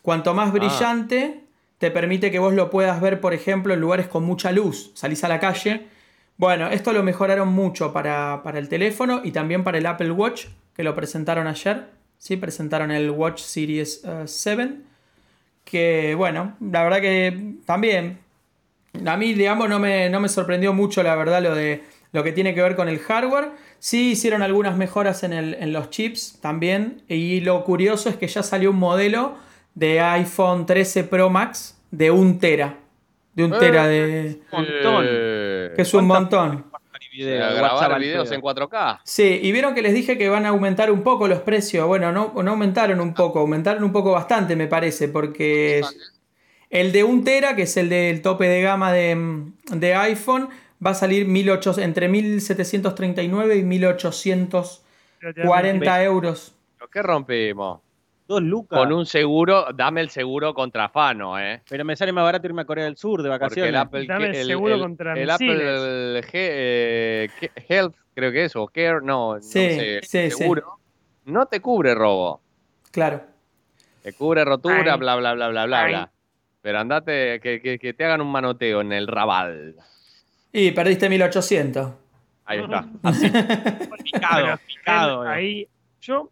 Cuanto 0.00 0.32
más 0.32 0.48
ah. 0.48 0.52
brillante, 0.52 1.42
te 1.76 1.90
permite 1.90 2.30
que 2.30 2.38
vos 2.38 2.54
lo 2.54 2.70
puedas 2.70 3.02
ver, 3.02 3.20
por 3.20 3.34
ejemplo, 3.34 3.74
en 3.74 3.80
lugares 3.80 4.06
con 4.06 4.24
mucha 4.24 4.50
luz. 4.50 4.92
Salís 4.94 5.24
a 5.24 5.28
la 5.28 5.40
calle. 5.40 5.88
Bueno, 6.38 6.68
esto 6.68 6.94
lo 6.94 7.02
mejoraron 7.02 7.48
mucho 7.48 7.92
para, 7.92 8.40
para 8.44 8.58
el 8.58 8.70
teléfono 8.70 9.20
y 9.22 9.32
también 9.32 9.62
para 9.62 9.76
el 9.76 9.84
Apple 9.84 10.12
Watch, 10.12 10.46
que 10.74 10.84
lo 10.84 10.94
presentaron 10.94 11.46
ayer. 11.46 12.02
¿Sí? 12.24 12.38
Presentaron 12.38 12.90
el 12.90 13.10
Watch 13.10 13.42
Series 13.42 14.02
7. 14.24 14.62
Eh, 14.62 14.68
que 15.62 16.14
bueno, 16.16 16.56
la 16.60 16.82
verdad 16.82 17.00
que 17.02 17.56
también. 17.66 18.18
A 19.04 19.16
mí, 19.16 19.34
digamos, 19.34 19.68
no 19.68 19.78
me, 19.78 20.08
no 20.08 20.20
me 20.20 20.28
sorprendió 20.28 20.72
mucho, 20.72 21.02
la 21.02 21.16
verdad, 21.16 21.42
lo 21.42 21.54
de 21.54 21.82
lo 22.12 22.22
que 22.22 22.32
tiene 22.32 22.54
que 22.54 22.62
ver 22.62 22.76
con 22.76 22.88
el 22.88 22.98
hardware. 22.98 23.50
Sí 23.78 24.12
hicieron 24.12 24.40
algunas 24.40 24.76
mejoras 24.76 25.22
en, 25.22 25.32
en 25.34 25.72
los 25.72 25.90
chips 25.90 26.38
también. 26.40 27.02
Y 27.08 27.40
lo 27.40 27.62
curioso 27.64 28.08
es 28.08 28.16
que 28.16 28.26
ya 28.26 28.42
salió 28.42 28.70
un 28.70 28.78
modelo 28.78 29.34
de 29.74 30.00
iPhone 30.00 30.64
13 30.64 31.04
Pro 31.04 31.28
Max 31.28 31.78
de 31.90 32.10
un 32.10 32.38
tera. 32.38 32.78
De 33.34 33.44
un 33.44 33.58
tera 33.58 33.86
de. 33.86 34.40
montón. 34.50 35.04
Que 35.04 35.82
es 35.82 35.92
un 35.92 36.06
montón. 36.06 36.64
Grabar 37.16 38.00
videos 38.00 38.30
en 38.32 38.40
4K. 38.40 39.00
Sí, 39.04 39.40
y 39.42 39.52
vieron 39.52 39.74
que 39.74 39.82
les 39.82 39.94
dije 39.94 40.18
que 40.18 40.28
van 40.28 40.46
a 40.46 40.50
aumentar 40.50 40.90
un 40.90 41.02
poco 41.02 41.28
los 41.28 41.40
precios. 41.40 41.86
Bueno, 41.86 42.12
no, 42.12 42.32
no 42.42 42.50
aumentaron 42.50 43.00
un 43.00 43.14
poco, 43.14 43.40
aumentaron 43.40 43.84
un 43.84 43.92
poco 43.92 44.12
bastante, 44.12 44.56
me 44.56 44.66
parece, 44.66 45.08
porque 45.08 45.82
el 46.70 46.92
de 46.92 47.04
un 47.04 47.24
tera, 47.24 47.54
que 47.54 47.62
es 47.62 47.76
el 47.76 47.88
del 47.88 48.22
tope 48.22 48.48
de 48.48 48.62
gama 48.62 48.92
de, 48.92 49.44
de 49.70 49.94
iPhone, 49.94 50.48
va 50.84 50.90
a 50.90 50.94
salir 50.94 51.26
1800, 51.26 51.84
entre 51.84 52.08
1739 52.08 53.56
y 53.56 53.62
1840 53.62 56.04
euros. 56.04 56.54
¿Qué 56.92 57.02
rompimos? 57.02 57.83
Dos 58.26 58.42
lucas. 58.42 58.78
Con 58.78 58.92
un 58.92 59.04
seguro, 59.04 59.66
dame 59.74 60.00
el 60.00 60.08
seguro 60.08 60.54
contra 60.54 60.88
Fano, 60.88 61.38
¿eh? 61.38 61.62
Pero 61.68 61.84
me 61.84 61.94
sale 61.94 62.10
más 62.12 62.24
barato 62.24 62.46
irme 62.46 62.62
a 62.62 62.64
Corea 62.64 62.84
del 62.84 62.96
Sur 62.96 63.22
de 63.22 63.28
vacaciones. 63.28 63.68
el 63.68 63.76
Apple, 63.76 64.06
dame 64.06 64.26
el, 64.28 64.46
seguro 64.46 64.78
contra 64.78 65.12
el 65.12 65.28
Apple 65.28 66.22
eh, 66.32 67.28
Health, 67.68 67.94
creo 68.14 68.32
que 68.32 68.44
es, 68.44 68.56
o 68.56 68.66
Care, 68.66 69.00
no, 69.02 69.36
sí, 69.40 69.58
no 69.58 69.74
sé, 69.74 70.00
sí, 70.02 70.30
seguro, 70.30 70.78
no 71.26 71.46
te 71.46 71.60
cubre 71.60 71.94
robo. 71.94 72.40
Claro. 72.90 73.22
Te 74.02 74.14
cubre 74.14 74.44
rotura, 74.44 74.96
bla, 74.96 75.16
bla, 75.16 75.34
bla, 75.34 75.48
bla, 75.48 75.66
bla, 75.66 75.86
bla. 75.86 76.12
Pero 76.62 76.78
andate, 76.78 77.40
que, 77.40 77.60
que, 77.60 77.78
que, 77.78 77.92
te 77.92 78.04
hagan 78.06 78.22
un 78.22 78.32
manoteo 78.32 78.80
en 78.80 78.92
el 78.92 79.06
rabal. 79.06 79.76
Y 80.50 80.70
perdiste 80.70 81.10
1800. 81.10 81.92
Ahí 82.46 82.60
está. 82.60 82.88
Así. 83.02 83.30
picado, 84.02 84.58
picado. 84.66 85.22
Ahí, 85.22 85.68
yo 86.00 86.30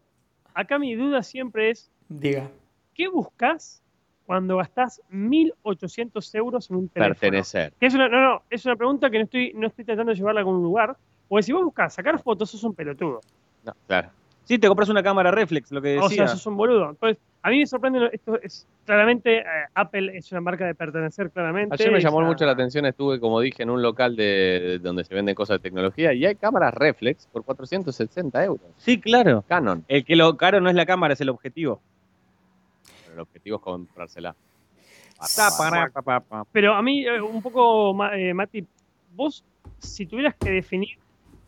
acá 0.53 0.79
mi 0.79 0.95
duda 0.95 1.23
siempre 1.23 1.71
es, 1.71 1.91
Diga. 2.09 2.49
¿qué 2.93 3.07
buscas 3.07 3.81
cuando 4.25 4.57
gastás 4.57 5.01
1.800 5.11 6.35
euros 6.35 6.69
en 6.69 6.75
un 6.77 6.89
teléfono? 6.89 7.19
Pertenecer. 7.19 7.73
es 7.79 7.93
una, 7.93 8.07
no, 8.07 8.21
no, 8.21 8.43
es 8.49 8.65
una 8.65 8.75
pregunta 8.75 9.09
que 9.09 9.17
no 9.17 9.23
estoy, 9.25 9.53
no 9.53 9.67
estoy 9.67 9.85
tratando 9.85 10.11
de 10.11 10.17
llevarla 10.17 10.41
a 10.41 10.43
algún 10.43 10.61
lugar. 10.61 10.95
Porque 11.27 11.43
si 11.43 11.51
vos 11.51 11.63
buscas 11.63 11.93
sacar 11.93 12.21
fotos, 12.21 12.51
sos 12.51 12.63
un 12.63 12.73
pelotudo. 12.73 13.21
No, 13.63 13.73
claro. 13.87 14.09
Sí, 14.45 14.59
te 14.59 14.67
compras 14.67 14.89
una 14.89 15.01
cámara 15.01 15.31
reflex, 15.31 15.71
lo 15.71 15.81
que 15.81 15.89
decía. 15.89 16.05
O 16.05 16.09
sea, 16.09 16.27
sos 16.27 16.45
un 16.47 16.57
boludo. 16.57 16.89
Entonces, 16.89 17.17
a 17.41 17.49
mí 17.49 17.59
me 17.59 17.65
sorprende, 17.65 18.09
esto 18.11 18.39
es 18.41 18.67
claramente, 18.85 19.39
eh, 19.39 19.43
Apple 19.73 20.17
es 20.17 20.31
una 20.31 20.41
marca 20.41 20.65
de 20.65 20.75
pertenecer 20.75 21.31
claramente. 21.31 21.73
Ayer 21.73 21.91
me 21.91 22.01
llamó 22.01 22.21
mucho 22.21 22.45
la 22.45 22.51
atención, 22.51 22.85
estuve, 22.85 23.19
como 23.19 23.39
dije, 23.39 23.63
en 23.63 23.69
un 23.69 23.81
local 23.81 24.15
de, 24.15 24.79
donde 24.81 25.03
se 25.03 25.13
venden 25.15 25.35
cosas 25.35 25.59
de 25.59 25.63
tecnología 25.63 26.13
y 26.13 26.25
hay 26.25 26.35
cámaras 26.35 26.73
reflex 26.73 27.27
por 27.27 27.43
460 27.43 28.43
euros. 28.43 28.67
Sí, 28.77 28.99
claro. 28.99 29.43
Canon. 29.47 29.85
El 29.87 30.03
que 30.03 30.15
lo 30.15 30.35
caro 30.35 30.59
no 30.59 30.69
es 30.69 30.75
la 30.75 30.85
cámara, 30.85 31.13
es 31.13 31.21
el 31.21 31.29
objetivo. 31.29 31.81
Pero 33.03 33.13
el 33.15 33.19
objetivo 33.21 33.57
es 33.57 33.61
comprársela. 33.61 34.35
Pero 36.51 36.73
a 36.73 36.81
mí, 36.81 37.05
eh, 37.05 37.21
un 37.21 37.41
poco, 37.41 37.95
eh, 38.13 38.33
Mati, 38.33 38.65
vos, 39.15 39.43
si 39.79 40.05
tuvieras 40.05 40.35
que 40.35 40.51
definir 40.51 40.97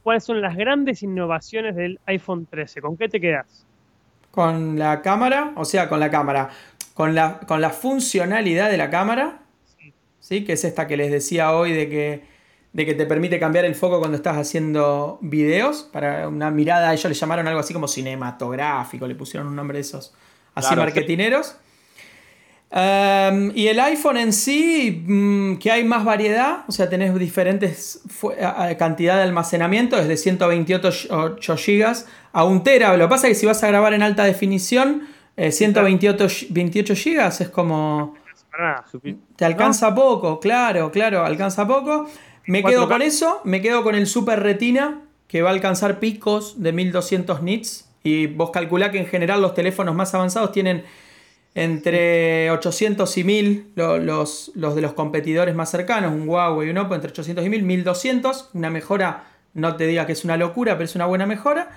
cuáles 0.06 0.24
son 0.24 0.40
las 0.40 0.56
grandes 0.56 1.02
innovaciones 1.02 1.76
del 1.76 2.00
iPhone 2.06 2.46
13. 2.46 2.80
¿Con 2.80 2.96
qué 2.96 3.10
te 3.10 3.20
quedas? 3.20 3.66
Con 4.30 4.78
la 4.78 5.02
cámara, 5.02 5.54
o 5.56 5.66
sea, 5.66 5.90
con 5.90 6.00
la 6.00 6.12
cámara, 6.12 6.52
con 6.94 7.16
la, 7.16 7.40
con 7.40 7.60
la 7.60 7.72
funcionalidad 7.72 8.70
de 8.70 8.78
la 8.78 8.92
cámara, 8.92 9.40
sí. 10.20 10.46
que 10.46 10.54
es 10.54 10.64
esta 10.64 10.86
que 10.86 10.96
les 10.96 11.10
decía 11.10 11.54
hoy 11.54 11.74
de 11.74 11.90
que, 11.90 12.24
de 12.72 12.86
que 12.86 12.94
te 12.94 13.08
permite 13.08 13.40
cambiar 13.40 13.66
el 13.66 13.74
foco 13.74 13.98
cuando 13.98 14.16
estás 14.16 14.38
haciendo 14.38 15.18
videos, 15.22 15.90
para 15.92 16.28
una 16.28 16.52
mirada, 16.52 16.94
ellos 16.94 17.06
le 17.06 17.16
llamaron 17.16 17.48
algo 17.48 17.62
así 17.62 17.74
como 17.74 17.88
cinematográfico, 17.88 19.08
le 19.08 19.16
pusieron 19.16 19.48
un 19.48 19.56
nombre 19.56 19.80
de 19.80 19.82
esos 19.82 20.14
así 20.54 20.76
marketineros. 20.76 21.58
Em, 22.78 23.54
y 23.56 23.68
el 23.68 23.80
iPhone 23.80 24.18
en 24.18 24.34
sí, 24.34 25.02
mm, 25.08 25.56
que 25.60 25.72
hay 25.72 25.86
más 25.86 26.04
variedad, 26.04 26.66
o 26.68 26.74
sea, 26.74 26.90
tenés 26.90 27.18
diferentes 27.18 28.02
cantidad 28.78 29.16
de 29.16 29.24
almacenamiento, 29.24 29.96
desde 29.96 30.18
128 30.18 31.56
GB 31.56 32.06
a 32.34 32.44
1 32.44 32.64
TB. 32.64 32.98
Lo 32.98 33.06
que 33.06 33.10
pasa 33.10 33.28
es 33.28 33.32
que 33.32 33.40
si 33.40 33.46
vas 33.46 33.64
a 33.64 33.68
grabar 33.68 33.94
en 33.94 34.04
alta 34.04 34.26
definición, 34.26 35.08
128 35.38 36.26
eh, 36.26 36.48
28 36.50 36.94
GB 36.96 37.42
es 37.44 37.50
como... 37.50 38.16
Te 39.38 39.46
alcanza 39.46 39.96
poco, 39.96 40.42
claro, 40.42 40.92
claro, 40.92 41.24
alcanza 41.24 41.66
poco. 41.66 42.10
Me 42.46 42.62
quedo 42.62 42.90
con 42.90 43.02
eso, 43.02 43.40
me 43.46 43.62
quedo 43.62 43.84
con 43.84 43.96
el 43.96 44.06
Super 44.06 44.42
Retina, 44.42 45.02
que 45.30 45.42
va 45.42 45.50
a 45.50 45.54
alcanzar 45.54 46.00
picos 46.00 46.62
de 46.62 46.74
1200 46.74 47.42
nits. 47.42 47.90
Y 48.04 48.28
vos 48.28 48.52
calculá 48.52 48.92
que 48.92 49.00
en 49.00 49.08
general 49.08 49.42
los 49.42 49.54
teléfonos 49.54 49.96
más 49.96 50.14
avanzados 50.14 50.52
tienen 50.52 50.84
entre 51.56 52.52
800 52.52 53.18
y 53.18 53.24
1000 53.24 53.72
los, 53.76 54.52
los, 54.56 54.76
de 54.76 54.82
los 54.82 54.94
competidores 54.94 55.56
más 55.56 55.72
cercanos, 55.72 56.12
un 56.12 56.28
Huawei 56.28 56.68
y 56.68 56.72
un 56.72 56.78
Oppo 56.78 56.96
entre 56.96 57.12
800 57.12 57.46
y 57.46 57.50
1000, 57.50 57.64
1200, 57.64 58.50
una 58.54 58.70
mejora, 58.70 59.24
no 59.54 59.78
te 59.78 59.88
diga 59.88 60.06
que 60.06 60.12
es 60.12 60.26
una 60.26 60.36
locura, 60.36 60.74
pero 60.74 60.84
es 60.84 60.96
una 60.96 61.06
buena 61.06 61.26
mejora. 61.26 61.70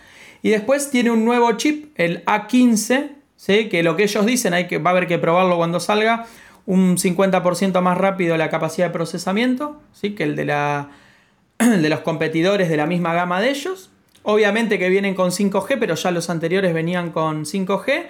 Y 0.42 0.50
después 0.50 0.90
tiene 0.90 1.12
un 1.12 1.25
nuevo 1.25 1.52
chip, 1.52 1.92
el 1.94 2.25
A15, 2.25 3.11
¿sí? 3.37 3.68
que 3.68 3.85
lo 3.85 3.94
que 3.94 4.02
ellos 4.02 4.26
dicen 4.26 4.52
hay 4.52 4.66
que, 4.66 4.78
va 4.78 4.90
a 4.90 4.92
haber 4.92 5.06
que 5.06 5.18
probarlo 5.18 5.56
cuando 5.56 5.78
salga, 5.78 6.26
un 6.66 6.97
50% 6.99 7.80
más 7.80 7.97
rápido 7.97 8.37
la 8.37 8.50
capacidad 8.50 8.88
de 8.88 8.92
procesamiento 8.92 9.80
¿sí? 9.92 10.14
que 10.14 10.25
el 10.25 10.37
de, 10.37 10.44
la, 10.44 10.90
de 11.58 11.88
los 11.88 12.00
competidores 12.00 12.68
de 12.68 12.76
la 12.76 12.87
misma 12.87 13.14
gama 13.14 13.40
de 13.40 13.50
ellos. 13.50 13.90
Obviamente 14.25 14.78
que 14.78 14.88
vienen 14.88 15.14
con 15.14 15.30
5G, 15.30 15.76
pero 15.78 15.94
ya 15.94 16.11
los 16.11 16.28
anteriores 16.28 16.75
venían 16.75 17.11
con 17.11 17.44
5G. 17.44 18.06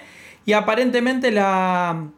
Y 0.49 0.53
aparentemente 0.53 1.29
la, 1.29 2.09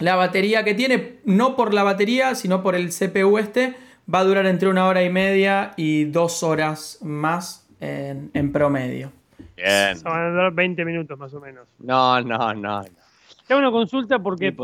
batería 0.00 0.64
que 0.64 0.72
tiene, 0.72 1.18
no 1.26 1.56
por 1.56 1.74
la 1.74 1.82
batería, 1.82 2.34
sino 2.34 2.62
por 2.62 2.74
el 2.74 2.88
CPU 2.88 3.36
este, 3.36 3.74
va 4.12 4.20
a 4.20 4.24
durar 4.24 4.46
entre 4.46 4.70
una 4.70 4.86
hora 4.86 5.04
y 5.04 5.10
media 5.10 5.72
y 5.76 6.04
dos 6.04 6.42
horas 6.42 6.98
más 7.02 7.68
en, 7.80 8.50
promedio. 8.50 9.12
Bien. 9.58 10.02
van 10.02 10.22
a 10.22 10.30
durar 10.30 10.52
20 10.54 10.86
minutos 10.86 11.18
más 11.18 11.34
o 11.34 11.40
menos. 11.42 11.68
No, 11.78 12.18
no, 12.22 12.54
no. 12.54 12.82
Tengo 13.46 13.58
una 13.58 13.70
consulta 13.70 14.20
porque 14.20 14.56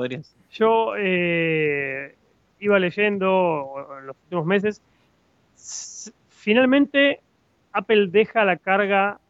yo 0.50 0.94
eh, 0.96 2.16
iba 2.60 2.78
leyendo 2.78 3.74
en 3.98 4.06
los 4.06 4.16
últimos 4.22 4.46
meses. 4.46 4.80
Finalmente, 6.30 7.20
Apple 7.72 8.06
deja 8.10 8.42
la 8.46 8.56
carga 8.56 9.20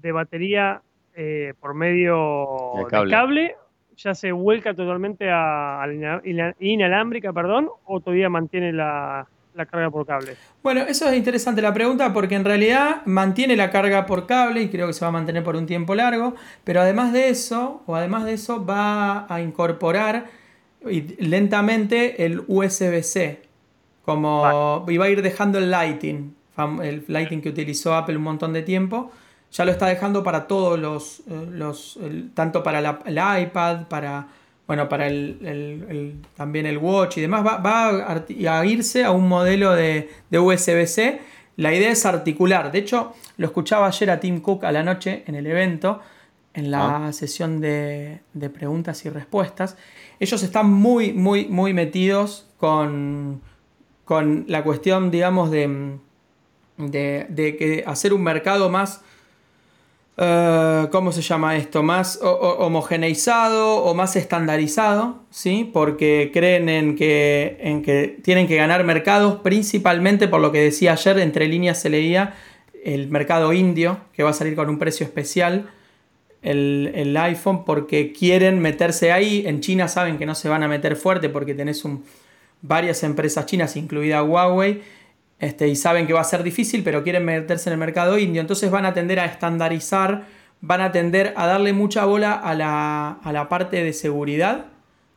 de 0.00 0.10
batería 0.10 0.80
eh, 1.16 1.54
por 1.60 1.74
medio 1.74 2.72
de 2.76 3.08
cable. 3.08 3.54
ya 3.96 4.14
se 4.14 4.32
vuelca 4.32 4.74
totalmente 4.74 5.30
a, 5.30 5.86
la 5.86 6.54
inalámbrica, 6.58 7.32
perdón, 7.32 7.68
o 7.84 8.00
todavía 8.00 8.28
mantiene 8.28 8.72
la, 8.72 9.28
carga 9.70 9.90
por 9.90 10.06
cable? 10.06 10.34
Bueno, 10.60 10.80
eso 10.80 11.08
es 11.08 11.16
interesante 11.16 11.62
la 11.62 11.72
pregunta 11.72 12.12
porque 12.12 12.34
en 12.34 12.44
realidad 12.44 13.02
mantiene 13.04 13.54
la 13.54 13.70
carga 13.70 14.06
por 14.06 14.26
cable 14.26 14.62
y 14.62 14.68
creo 14.70 14.88
que 14.88 14.92
se 14.92 15.04
va 15.04 15.10
a 15.10 15.12
mantener 15.12 15.44
por 15.44 15.54
un 15.54 15.66
tiempo 15.66 15.94
largo, 15.94 16.34
pero 16.64 16.80
además 16.80 17.12
de 17.12 17.28
eso, 17.28 17.82
o 17.86 17.94
además 17.94 18.24
de 18.24 18.32
eso, 18.32 18.66
va 18.66 19.32
a 19.32 19.40
incorporar 19.40 20.24
lentamente 21.18 22.24
el 22.26 22.42
USB-C, 22.48 23.40
como 24.04 24.84
y 24.88 24.96
va 24.96 25.04
a 25.04 25.10
ir 25.10 25.22
dejando 25.22 25.58
el 25.58 25.70
Lighting, 25.70 26.34
el 26.82 27.04
Lighting 27.06 27.40
que 27.40 27.50
utilizó 27.50 27.94
Apple 27.94 28.16
un 28.16 28.24
montón 28.24 28.52
de 28.52 28.62
tiempo 28.62 29.12
ya 29.54 29.64
lo 29.64 29.70
está 29.70 29.86
dejando 29.86 30.24
para 30.24 30.48
todos 30.48 30.78
los, 30.78 31.20
eh, 31.20 31.46
los 31.52 31.98
tanto 32.34 32.64
para 32.64 32.80
el 33.06 33.42
iPad, 33.42 33.86
para, 33.86 34.26
bueno, 34.66 34.88
para 34.88 35.06
el, 35.06 36.20
también 36.36 36.66
el 36.66 36.76
Watch 36.76 37.18
y 37.18 37.20
demás, 37.20 37.44
va, 37.46 38.12
a, 38.12 38.66
irse 38.66 39.04
a 39.04 39.12
un 39.12 39.28
modelo 39.28 39.72
de, 39.72 40.10
USB-C 40.32 41.20
La 41.56 41.72
idea 41.72 41.92
es 41.92 42.04
articular. 42.04 42.72
De 42.72 42.80
hecho, 42.80 43.14
lo 43.36 43.46
escuchaba 43.46 43.86
ayer 43.86 44.10
a 44.10 44.18
Tim 44.18 44.40
Cook 44.40 44.64
a 44.64 44.72
la 44.72 44.82
noche 44.82 45.22
en 45.28 45.36
el 45.36 45.46
evento, 45.46 46.00
en 46.52 46.72
la 46.72 47.06
ah. 47.06 47.12
sesión 47.12 47.60
de, 47.60 48.22
preguntas 48.52 49.04
y 49.04 49.08
respuestas. 49.08 49.76
Ellos 50.18 50.42
están 50.42 50.68
muy, 50.68 51.12
muy, 51.12 51.46
muy 51.46 51.72
metidos 51.72 52.48
con, 52.56 53.40
con 54.04 54.46
la 54.48 54.64
cuestión, 54.64 55.12
digamos, 55.12 55.52
de, 55.52 55.96
de, 56.76 57.26
de 57.28 57.56
que 57.56 57.84
hacer 57.86 58.12
un 58.12 58.24
mercado 58.24 58.68
más 58.68 59.04
eh, 60.16 60.88
¿cómo 60.92 61.10
se 61.10 61.22
llama 61.22 61.56
esto? 61.56 61.82
Más 61.82 62.20
homogeneizado 62.22 63.76
o 63.78 63.94
más 63.94 64.14
estandarizado, 64.16 65.22
¿sí? 65.30 65.68
Porque 65.72 66.30
creen 66.32 66.68
en 66.68 66.96
que, 66.96 67.56
en 67.60 67.82
que 67.82 68.18
tienen 68.22 68.46
que 68.46 68.56
ganar 68.56 68.84
mercados, 68.84 69.40
principalmente 69.42 70.28
por 70.28 70.40
lo 70.40 70.52
que 70.52 70.60
decía 70.60 70.92
ayer, 70.92 71.18
entre 71.18 71.48
líneas 71.48 71.80
se 71.80 71.90
leía 71.90 72.34
el 72.84 73.08
mercado 73.08 73.52
indio, 73.52 73.98
que 74.12 74.22
va 74.22 74.30
a 74.30 74.34
salir 74.34 74.54
con 74.54 74.68
un 74.68 74.78
precio 74.78 75.04
especial, 75.04 75.70
el, 76.42 77.16
iPhone, 77.16 77.64
porque 77.64 78.12
quieren 78.12 78.60
meterse 78.60 79.10
ahí. 79.10 79.44
En 79.46 79.60
China 79.60 79.88
saben 79.88 80.18
que 80.18 80.26
no 80.26 80.34
se 80.34 80.48
van 80.48 80.62
a 80.62 80.68
meter 80.68 80.94
fuerte 80.94 81.30
porque 81.30 81.54
tenés 81.54 81.84
un, 81.84 82.04
varias 82.60 83.02
empresas 83.02 83.46
chinas, 83.46 83.76
incluida 83.76 84.22
Huawei 84.22 84.82
este, 85.38 85.68
y 85.68 85.76
saben 85.76 86.06
que 86.06 86.12
va 86.12 86.20
a 86.20 86.24
ser 86.24 86.42
difícil, 86.42 86.82
pero 86.82 87.02
quieren 87.02 87.24
meterse 87.24 87.68
en 87.68 87.74
el 87.74 87.78
mercado 87.78 88.18
indio. 88.18 88.40
Entonces 88.40 88.70
van 88.70 88.86
a 88.86 88.94
tender 88.94 89.20
a 89.20 89.24
estandarizar, 89.24 90.24
van 90.60 90.80
a 90.80 90.92
tender 90.92 91.34
a 91.36 91.46
darle 91.46 91.72
mucha 91.72 92.04
bola 92.04 92.32
a 92.32 92.54
la, 92.54 93.46
parte 93.48 93.82
de 93.82 93.92
seguridad. 93.92 94.66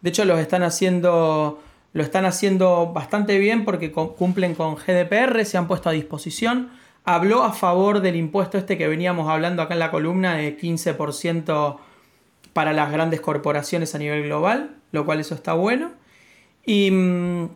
De 0.02 0.10
hecho, 0.10 0.26
lo 0.26 0.38
están 0.38 0.64
haciendo, 0.64 1.62
lo 1.94 2.04
están 2.04 2.26
haciendo 2.26 2.92
bastante 2.94 3.38
bien 3.38 3.64
porque 3.64 3.92
cumplen 3.92 4.56
con 4.56 4.76
GDPR, 4.76 5.46
se 5.46 5.58
han 5.58 5.68
puesto 5.68 5.90
a 5.90 5.94
disposición. 5.94 6.72
Habló 7.06 7.44
a 7.44 7.54
favor 7.54 8.02
del 8.02 8.18
impuesto 8.18 8.58
este 8.58 8.78
que 8.78 8.88
veníamos 8.88 9.30
hablando 9.30 9.62
acá 9.62 9.76
en 9.76 9.80
la 9.80 9.92
columna 9.92 10.36
de 10.36 10.58
15% 10.58 11.78
para 12.52 12.74
las 12.74 12.92
grandes 12.92 13.22
corporaciones 13.22 13.96
a 13.96 14.00
nivel 14.00 14.24
global, 14.24 14.76
lo 14.92 15.06
cual 15.06 15.22
eso 15.22 15.36
está 15.36 15.54
bueno. 15.54 15.92
Y 16.66 16.92
mm, 16.92 17.50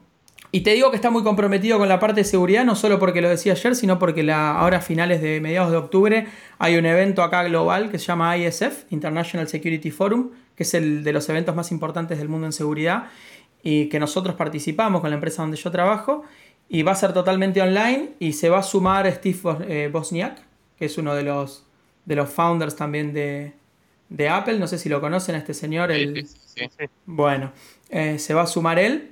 y 0.53 0.62
te 0.62 0.74
digo 0.74 0.89
que 0.89 0.98
está 0.98 1.10
muy 1.10 1.24
comprometido 1.24 1.77
con 1.77 1.88
la 1.88 2.00
parte 2.00 2.22
de 2.22 2.25
seguridad, 2.25 2.65
no 2.65 2.75
solo 2.75 3.00
porque 3.00 3.22
lo 3.22 3.29
decía 3.29 3.53
ayer, 3.53 3.74
sino 3.74 3.98
porque 3.98 4.22
la, 4.22 4.58
ahora 4.58 4.77
a 4.77 4.81
finales 4.81 5.22
de 5.22 5.39
mediados 5.39 5.72
de 5.72 5.77
octubre 5.77 6.27
hay 6.60 6.75
un 6.75 6.86
evento 6.86 7.24
acá 7.24 7.43
global 7.43 7.89
que 7.89 7.98
se 7.98 8.08
llama 8.08 8.36
ISF, 8.38 8.91
International 8.91 9.48
Security 9.48 9.91
Forum, 9.91 10.31
que 10.55 10.63
es 10.63 10.74
el 10.74 11.05
de 11.05 11.13
los 11.13 11.29
eventos 11.29 11.55
más 11.55 11.72
importantes 11.72 12.17
del 12.17 12.27
mundo 12.27 12.48
en 12.48 12.51
seguridad 12.51 13.05
y 13.63 13.88
que 13.88 14.00
nosotros 14.00 14.36
participamos 14.36 15.00
con 15.00 15.10
la 15.10 15.15
empresa 15.15 15.41
donde 15.41 15.55
yo 15.55 15.72
trabajo. 15.72 16.24
Y 16.67 16.84
va 16.84 16.93
a 16.93 16.96
ser 16.96 17.13
totalmente 17.13 17.62
online 17.62 18.12
y 18.20 18.34
se 18.34 18.50
va 18.50 18.60
a 18.60 18.63
sumar 18.63 19.10
Steve 19.12 19.39
eh, 19.67 19.89
Bosniak, 19.91 20.41
que 20.77 20.86
es 20.86 20.98
uno 20.98 21.13
de 21.15 21.24
los, 21.24 21.65
de 22.05 22.15
los 22.15 22.29
founders 22.29 22.77
también 22.77 23.13
de, 23.13 23.53
Apple. 24.29 24.58
No 24.58 24.67
sé 24.67 24.77
si 24.77 24.88
lo 24.88 25.01
conocen 25.01 25.36
a 25.36 25.38
este 25.39 25.53
señor. 25.53 25.91
El, 25.91 26.25
Bueno, 27.05 27.51
eh, 27.89 28.20
se 28.20 28.34
va 28.34 28.43
a 28.43 28.48
sumar 28.48 28.79
él 28.79 29.12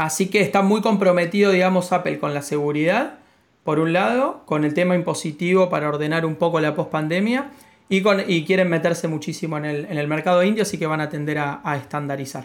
Así 0.00 0.30
que 0.30 0.40
está 0.40 0.62
muy 0.62 0.80
comprometido, 0.80 1.52
digamos, 1.52 1.92
Apple 1.92 2.18
con 2.18 2.32
la 2.32 2.40
seguridad, 2.40 3.18
por 3.64 3.78
un 3.78 3.92
lado, 3.92 4.46
con 4.46 4.64
el 4.64 4.72
tema 4.72 4.94
impositivo 4.94 5.68
para 5.68 5.90
ordenar 5.90 6.24
un 6.24 6.36
poco 6.36 6.58
la 6.58 6.74
pospandemia 6.74 7.50
y, 7.90 8.02
y 8.26 8.46
quieren 8.46 8.70
meterse 8.70 9.08
muchísimo 9.08 9.58
en 9.58 9.66
el, 9.66 10.08
mercado 10.08 10.42
indio, 10.42 10.62
así 10.62 10.78
que 10.78 10.86
van 10.86 11.02
a 11.02 11.10
tender 11.10 11.36
a, 11.38 11.76
estandarizar. 11.76 12.44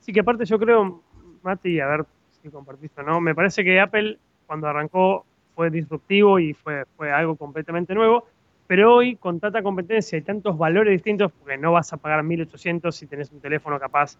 Sí, 0.00 0.12
que 0.12 0.18
aparte 0.18 0.44
yo 0.44 0.58
creo, 0.58 1.00
Mati, 1.44 1.78
a 1.78 1.86
ver 1.86 2.04
si 2.42 2.50
compartiste 2.50 3.00
o 3.00 3.04
no, 3.04 3.20
me 3.20 3.32
parece 3.32 3.62
que 3.62 3.78
Apple 3.78 4.18
cuando 4.48 4.66
arrancó 4.66 5.24
fue 5.54 5.70
disruptivo 5.70 6.40
y 6.40 6.52
fue, 6.52 6.84
fue 6.96 7.12
algo 7.12 7.36
completamente 7.36 7.94
nuevo, 7.94 8.26
pero 8.66 8.96
hoy 8.96 9.14
con 9.14 9.38
tanta 9.38 9.62
competencia 9.62 10.18
y 10.18 10.22
tantos 10.22 10.58
valores 10.58 10.94
distintos, 10.94 11.30
porque 11.30 11.58
no 11.58 11.70
vas 11.70 11.92
a 11.92 11.96
pagar 11.96 12.24
1800 12.24 12.92
si 12.92 13.06
tenés 13.06 13.30
un 13.30 13.38
teléfono 13.38 13.78
capaz 13.78 14.18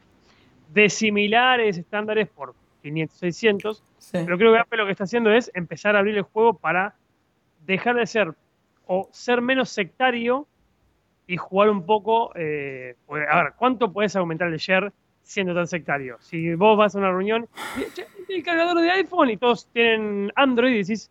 de 0.72 0.88
similares 0.88 1.76
estándares 1.76 2.28
por 2.28 2.54
500, 2.82 3.18
600. 3.18 3.82
Pero 4.12 4.38
creo 4.38 4.52
que 4.52 4.58
Apple 4.58 4.78
lo 4.78 4.86
que 4.86 4.92
está 4.92 5.04
haciendo 5.04 5.30
es 5.30 5.50
empezar 5.54 5.96
a 5.96 6.00
abrir 6.00 6.16
el 6.16 6.22
juego 6.22 6.54
para 6.54 6.94
dejar 7.66 7.96
de 7.96 8.06
ser 8.06 8.34
o 8.86 9.08
ser 9.12 9.42
menos 9.42 9.68
sectario 9.68 10.46
y 11.26 11.36
jugar 11.36 11.70
un 11.70 11.84
poco. 11.84 12.32
Eh, 12.34 12.96
a 13.30 13.42
ver, 13.42 13.52
¿cuánto 13.56 13.92
puedes 13.92 14.16
aumentar 14.16 14.48
el 14.48 14.58
share 14.58 14.92
siendo 15.22 15.54
tan 15.54 15.66
sectario? 15.66 16.16
Si 16.20 16.54
vos 16.54 16.76
vas 16.76 16.94
a 16.94 16.98
una 16.98 17.10
reunión 17.10 17.48
y 18.28 18.34
el 18.34 18.42
cargador 18.42 18.80
de 18.80 18.90
iPhone 18.90 19.30
y 19.30 19.36
todos 19.36 19.66
tienen 19.72 20.32
Android 20.34 20.72
y 20.72 20.78
decís, 20.78 21.10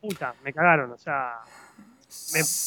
puta, 0.00 0.34
me 0.42 0.52
cagaron. 0.52 0.90
O 0.90 0.98
sea. 0.98 1.40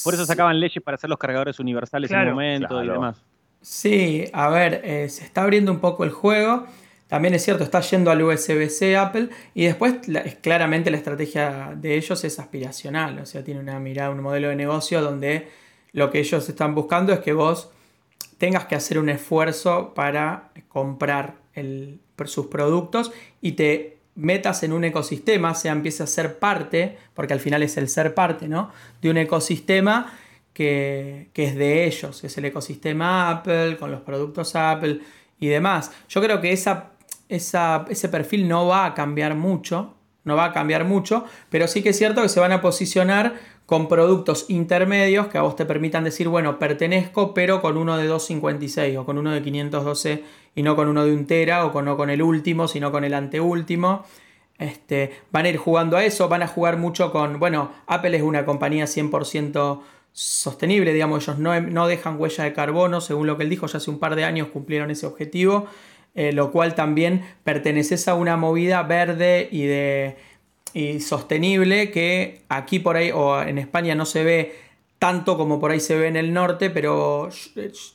Por 0.04 0.14
eso 0.14 0.26
sacaban 0.26 0.60
leyes 0.60 0.84
para 0.84 0.96
hacer 0.96 1.10
los 1.10 1.20
cargadores 1.20 1.60
universales 1.60 2.10
en 2.10 2.20
el 2.20 2.30
momento 2.32 2.84
y 2.84 2.88
demás. 2.88 3.22
Sí, 3.62 4.26
a 4.32 4.50
ver, 4.50 4.82
eh, 4.84 5.10
se 5.10 5.24
está 5.24 5.44
abriendo 5.44 5.72
un 5.72 5.80
poco 5.80 6.04
el 6.04 6.12
juego. 6.12 6.68
También 7.08 7.36
es 7.36 7.44
cierto, 7.44 7.64
está 7.64 7.82
yendo 7.82 8.10
al 8.10 8.24
USB-C 8.24 8.98
Apple 8.98 9.30
y 9.54 9.66
después 9.66 9.96
claramente 10.42 10.90
la 10.90 10.98
estrategia 10.98 11.74
de 11.76 11.96
ellos 11.96 12.24
es 12.24 12.40
aspiracional, 12.40 13.20
o 13.20 13.26
sea, 13.28 13.44
tiene 13.44 13.60
una 13.60 13.80
mirada, 13.80 14.10
un 14.10 14.22
modelo 14.22 14.50
de 14.50 14.56
negocio 14.56 15.02
donde 15.02 15.48
lo 15.92 16.10
que 16.10 16.20
ellos 16.20 16.50
están 16.50 16.74
buscando 16.74 17.14
es 17.14 17.20
que 17.20 17.34
vos 17.34 17.70
tengas 18.40 18.66
que 18.66 18.76
hacer 18.76 18.98
un 18.98 19.10
esfuerzo 19.10 19.94
para 19.94 20.50
comprar 20.68 21.36
sus 22.26 22.48
productos 22.48 23.12
y 23.40 23.54
te 23.54 23.98
metas 24.16 24.64
en 24.64 24.74
un 24.74 24.84
ecosistema, 24.84 25.52
o 25.52 25.56
sea, 25.56 25.74
empieces 25.74 26.02
a 26.02 26.08
ser 26.08 26.40
parte, 26.40 26.98
porque 27.14 27.34
al 27.34 27.40
final 27.40 27.62
es 27.64 27.78
el 27.78 27.88
ser 27.88 28.16
parte, 28.16 28.48
¿no? 28.48 28.72
De 29.02 29.10
un 29.10 29.18
ecosistema 29.18 30.14
que, 30.54 31.30
que 31.34 31.46
es 31.46 31.56
de 31.56 31.86
ellos, 31.86 32.24
es 32.24 32.38
el 32.38 32.46
ecosistema 32.46 33.30
Apple, 33.30 33.78
con 33.78 33.92
los 33.92 34.02
productos 34.02 34.56
Apple 34.56 35.02
y 35.40 35.48
demás. 35.48 35.92
Yo 36.10 36.22
creo 36.22 36.42
que 36.42 36.52
esa 36.52 36.95
ese 37.30 38.10
perfil 38.10 38.48
no 38.48 38.68
va 38.68 38.86
a 38.86 38.94
cambiar 38.94 39.36
mucho, 39.36 39.96
no 40.24 40.36
va 40.36 40.46
a 40.46 40.54
cambiar 40.54 40.86
mucho, 40.86 41.26
pero 41.50 41.68
sí 41.68 41.82
que 41.82 41.90
es 41.90 41.98
cierto 41.98 42.22
que 42.22 42.30
se 42.30 42.40
van 42.40 42.52
a 42.52 42.62
posicionar 42.62 43.36
con 43.66 43.88
productos 43.88 44.46
intermedios 44.50 45.28
que 45.28 45.38
a 45.38 45.42
vos 45.42 45.56
te 45.56 45.66
permitan 45.66 46.04
decir, 46.04 46.28
bueno, 46.28 46.60
pertenezco, 46.60 47.34
pero 47.34 47.62
con 47.62 47.78
uno 47.78 47.98
de 47.98 48.06
256 48.06 48.98
o 48.98 49.06
con 49.06 49.18
uno 49.18 49.32
de 49.32 49.42
512 49.42 50.24
y 50.56 50.64
no 50.64 50.76
con 50.76 50.88
uno 50.88 51.04
de 51.06 51.14
un 51.14 51.26
tera 51.26 51.66
o 51.66 51.72
con, 51.72 51.86
no 51.86 51.98
con 51.98 52.10
el 52.10 52.22
último, 52.22 52.68
sino 52.68 52.92
con 52.92 53.04
el 53.04 53.14
anteúltimo. 53.14 54.06
Este, 54.58 55.12
van 55.32 55.46
a 55.46 55.50
ir 55.50 55.58
jugando 55.58 55.98
a 55.98 56.06
eso, 56.06 56.30
van 56.30 56.44
a 56.44 56.48
jugar 56.48 56.78
mucho 56.78 57.12
con, 57.12 57.40
bueno, 57.40 57.72
Apple 57.88 58.16
es 58.16 58.24
una 58.24 58.46
compañía 58.46 58.86
100% 58.86 59.82
sostenible, 60.14 60.94
digamos, 60.94 61.24
ellos 61.24 61.40
no, 61.40 61.60
no 61.60 61.88
dejan 61.88 62.18
huella 62.20 62.46
de 62.46 62.54
carbono, 62.54 63.02
según 63.02 63.28
lo 63.28 63.36
que 63.36 63.44
él 63.44 63.50
dijo, 63.50 63.68
ya 63.68 63.78
hace 63.78 63.90
un 63.90 64.00
par 64.00 64.16
de 64.16 64.24
años 64.24 64.48
cumplieron 64.48 64.90
ese 64.92 65.06
objetivo. 65.06 65.68
Eh, 66.18 66.32
lo 66.32 66.50
cual 66.52 66.76
también 66.76 67.26
perteneces 67.44 68.08
a 68.08 68.16
una 68.16 68.38
movida 68.38 68.82
verde 68.84 69.50
y, 69.52 69.66
de, 69.66 70.16
sostenible 71.02 71.92
que 71.92 72.42
aquí 72.48 72.80
por 72.80 72.96
ahí 72.96 73.12
o 73.12 73.42
en 73.42 73.58
España 73.58 73.96
no 73.96 74.06
se 74.06 74.24
ve 74.24 74.56
tanto 74.98 75.38
como 75.38 75.60
por 75.60 75.72
ahí 75.72 75.82
se 75.82 75.98
ve 75.98 76.08
en 76.08 76.16
el 76.16 76.34
norte, 76.34 76.70
pero 76.70 77.30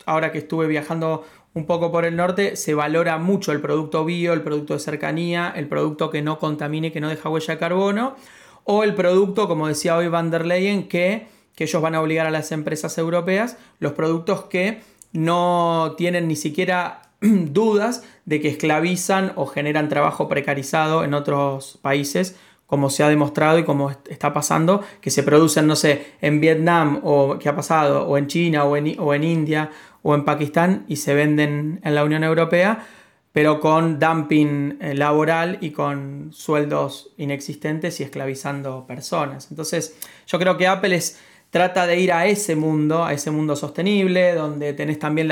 ahora 0.04 0.32
que 0.32 0.38
estuve 0.38 0.66
viajando 0.66 1.24
un 1.54 1.64
poco 1.64 1.90
por 1.90 2.04
el 2.04 2.14
norte, 2.14 2.56
se 2.56 2.74
valora 2.74 3.16
mucho 3.18 3.52
el 3.52 3.60
producto 3.60 4.04
bio, 4.04 4.34
el 4.34 4.42
producto 4.42 4.74
de 4.74 4.80
cercanía, 4.80 5.52
el 5.56 5.66
producto 5.66 6.10
que 6.10 6.20
no 6.20 6.38
contamine, 6.38 6.92
que 6.92 7.00
no 7.00 7.08
deja 7.08 7.30
huella 7.30 7.54
de 7.54 7.58
carbono, 7.58 8.16
o 8.64 8.84
el 8.84 8.94
producto, 8.94 9.48
como 9.48 9.66
decía 9.66 9.96
hoy 9.96 10.08
Van 10.08 10.30
der 10.30 10.46
Leyen, 10.46 10.88
que, 10.88 11.26
que 11.56 11.64
ellos 11.64 11.82
van 11.82 11.94
a 11.94 12.02
obligar 12.02 12.26
a 12.26 12.30
las 12.30 12.52
empresas 12.52 12.96
europeas, 12.98 13.56
los 13.78 13.92
productos 13.92 14.44
que 14.44 14.80
no 15.12 15.94
tienen 15.96 16.28
ni 16.28 16.36
siquiera 16.36 17.09
dudas 17.52 18.04
de 18.24 18.40
que 18.40 18.48
esclavizan 18.48 19.32
o 19.36 19.46
generan 19.46 19.88
trabajo 19.88 20.28
precarizado 20.28 21.04
en 21.04 21.14
otros 21.14 21.78
países, 21.82 22.36
como 22.66 22.88
se 22.88 23.02
ha 23.02 23.08
demostrado 23.08 23.58
y 23.58 23.64
como 23.64 23.90
está 23.90 24.32
pasando, 24.32 24.82
que 25.00 25.10
se 25.10 25.22
producen, 25.22 25.66
no 25.66 25.76
sé, 25.76 26.14
en 26.20 26.40
Vietnam 26.40 27.00
o 27.02 27.38
que 27.38 27.48
ha 27.48 27.56
pasado, 27.56 28.06
o 28.06 28.16
en 28.16 28.28
China 28.28 28.64
o 28.64 28.76
en, 28.76 29.24
India 29.24 29.70
o 30.02 30.14
en 30.14 30.24
Pakistán 30.24 30.84
y 30.86 30.96
se 30.96 31.14
venden 31.14 31.80
en 31.82 31.94
la 31.94 32.04
Unión 32.04 32.22
Europea, 32.22 32.86
pero 33.32 33.60
con 33.60 33.98
dumping 33.98 34.78
eh, 34.80 34.94
laboral 34.94 35.58
y 35.60 35.70
con 35.70 36.30
sueldos 36.32 37.10
inexistentes 37.16 38.00
y 38.00 38.04
esclavizando 38.04 38.86
personas. 38.86 39.48
Entonces, 39.50 39.96
yo 40.26 40.38
creo 40.38 40.56
que 40.56 40.68
Apple 40.68 40.94
es 40.94 41.18
trata 41.50 41.86
de 41.86 41.98
ir 41.98 42.12
a 42.12 42.26
ese 42.26 42.56
mundo, 42.56 43.04
a 43.04 43.12
ese 43.12 43.30
mundo 43.30 43.56
sostenible, 43.56 44.34
donde 44.34 44.72
tenés 44.72 44.98
también 44.98 45.30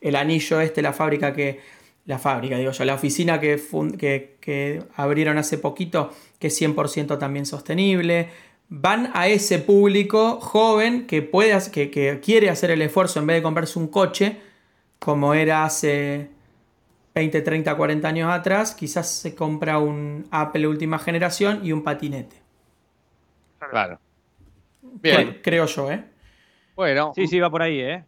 el 0.00 0.16
anillo 0.16 0.60
este, 0.60 0.82
la 0.82 0.92
fábrica 0.92 1.32
que, 1.32 1.60
la 2.06 2.18
fábrica, 2.18 2.58
digo 2.58 2.70
yo, 2.70 2.84
la 2.84 2.94
oficina 2.94 3.40
que, 3.40 3.58
que, 4.40 4.82
abrieron 4.96 5.38
hace 5.38 5.58
poquito, 5.58 6.10
que 6.38 6.48
es 6.48 6.60
100% 6.60 7.18
también 7.18 7.46
sostenible. 7.46 8.28
Van 8.68 9.10
a 9.14 9.28
ese 9.28 9.58
público 9.58 10.40
joven 10.40 11.06
que, 11.06 11.22
puede, 11.22 11.56
que, 11.70 11.90
que 11.90 12.20
quiere 12.20 12.50
hacer 12.50 12.70
el 12.70 12.82
esfuerzo 12.82 13.20
en 13.20 13.26
vez 13.26 13.36
de 13.36 13.42
comprarse 13.42 13.78
un 13.78 13.88
coche, 13.88 14.38
como 14.98 15.34
era 15.34 15.64
hace 15.64 16.30
20, 17.14 17.42
30, 17.42 17.76
40 17.76 18.08
años 18.08 18.32
atrás, 18.32 18.74
quizás 18.74 19.08
se 19.08 19.34
compra 19.34 19.78
un 19.78 20.26
Apple 20.30 20.66
última 20.66 20.98
generación 20.98 21.60
y 21.62 21.72
un 21.72 21.82
patinete. 21.82 22.36
Claro. 23.70 23.98
Bien. 25.00 25.40
Creo 25.42 25.66
yo, 25.66 25.90
¿eh? 25.90 26.04
Bueno. 26.74 27.12
Sí, 27.14 27.26
sí, 27.26 27.40
va 27.40 27.50
por 27.50 27.62
ahí, 27.62 27.80
¿eh? 27.80 28.04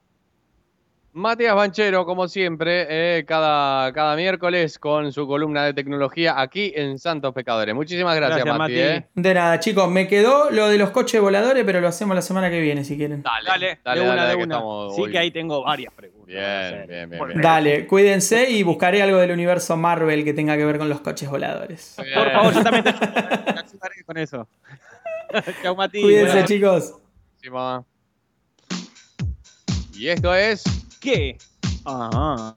Matías 1.16 1.54
Banchero, 1.54 2.04
como 2.04 2.28
siempre, 2.28 2.86
eh, 2.90 3.24
cada, 3.24 3.90
cada 3.94 4.16
miércoles 4.16 4.78
con 4.78 5.14
su 5.14 5.26
columna 5.26 5.64
de 5.64 5.72
tecnología 5.72 6.38
aquí 6.38 6.74
en 6.76 6.98
Santos 6.98 7.32
Pecadores. 7.32 7.74
Muchísimas 7.74 8.14
gracias, 8.14 8.44
Mati. 8.44 8.78
Eh. 8.78 9.06
De 9.14 9.32
nada, 9.32 9.58
chicos, 9.58 9.90
me 9.90 10.08
quedó 10.08 10.50
lo 10.50 10.68
de 10.68 10.76
los 10.76 10.90
coches 10.90 11.18
voladores, 11.18 11.64
pero 11.64 11.80
lo 11.80 11.88
hacemos 11.88 12.14
la 12.14 12.20
semana 12.20 12.50
que 12.50 12.60
viene, 12.60 12.84
si 12.84 12.98
quieren. 12.98 13.22
Dale, 13.22 13.48
dale, 13.48 13.78
dale 13.82 14.00
de 14.02 14.10
una, 14.10 14.26
de 14.26 14.34
una. 14.36 14.60
sí, 14.94 15.10
que 15.10 15.18
ahí 15.18 15.30
tengo 15.30 15.64
varias 15.64 15.94
preguntas. 15.94 16.26
Bien, 16.26 16.86
bien, 16.86 17.08
bien, 17.08 17.40
Dale, 17.40 17.86
cuídense 17.86 18.50
y 18.50 18.62
buscaré 18.62 19.00
algo 19.00 19.16
del 19.16 19.30
universo 19.30 19.74
Marvel 19.78 20.22
que 20.22 20.34
tenga 20.34 20.54
que 20.58 20.66
ver 20.66 20.76
con 20.76 20.90
los 20.90 21.00
coches 21.00 21.30
voladores. 21.30 21.96
Por 21.96 22.30
favor, 22.30 22.52
yo 22.52 22.62
también 22.62 22.84
te 22.84 22.90
ayudaré 23.00 24.04
con 24.04 24.18
eso. 24.18 24.46
Chau, 25.62 25.76
Mati. 25.76 26.02
Cuídense, 26.02 26.44
chicos. 26.44 26.94
Y 29.94 30.08
esto 30.08 30.34
es 30.34 30.64
qué? 31.00 31.38
Ajá. 31.84 32.56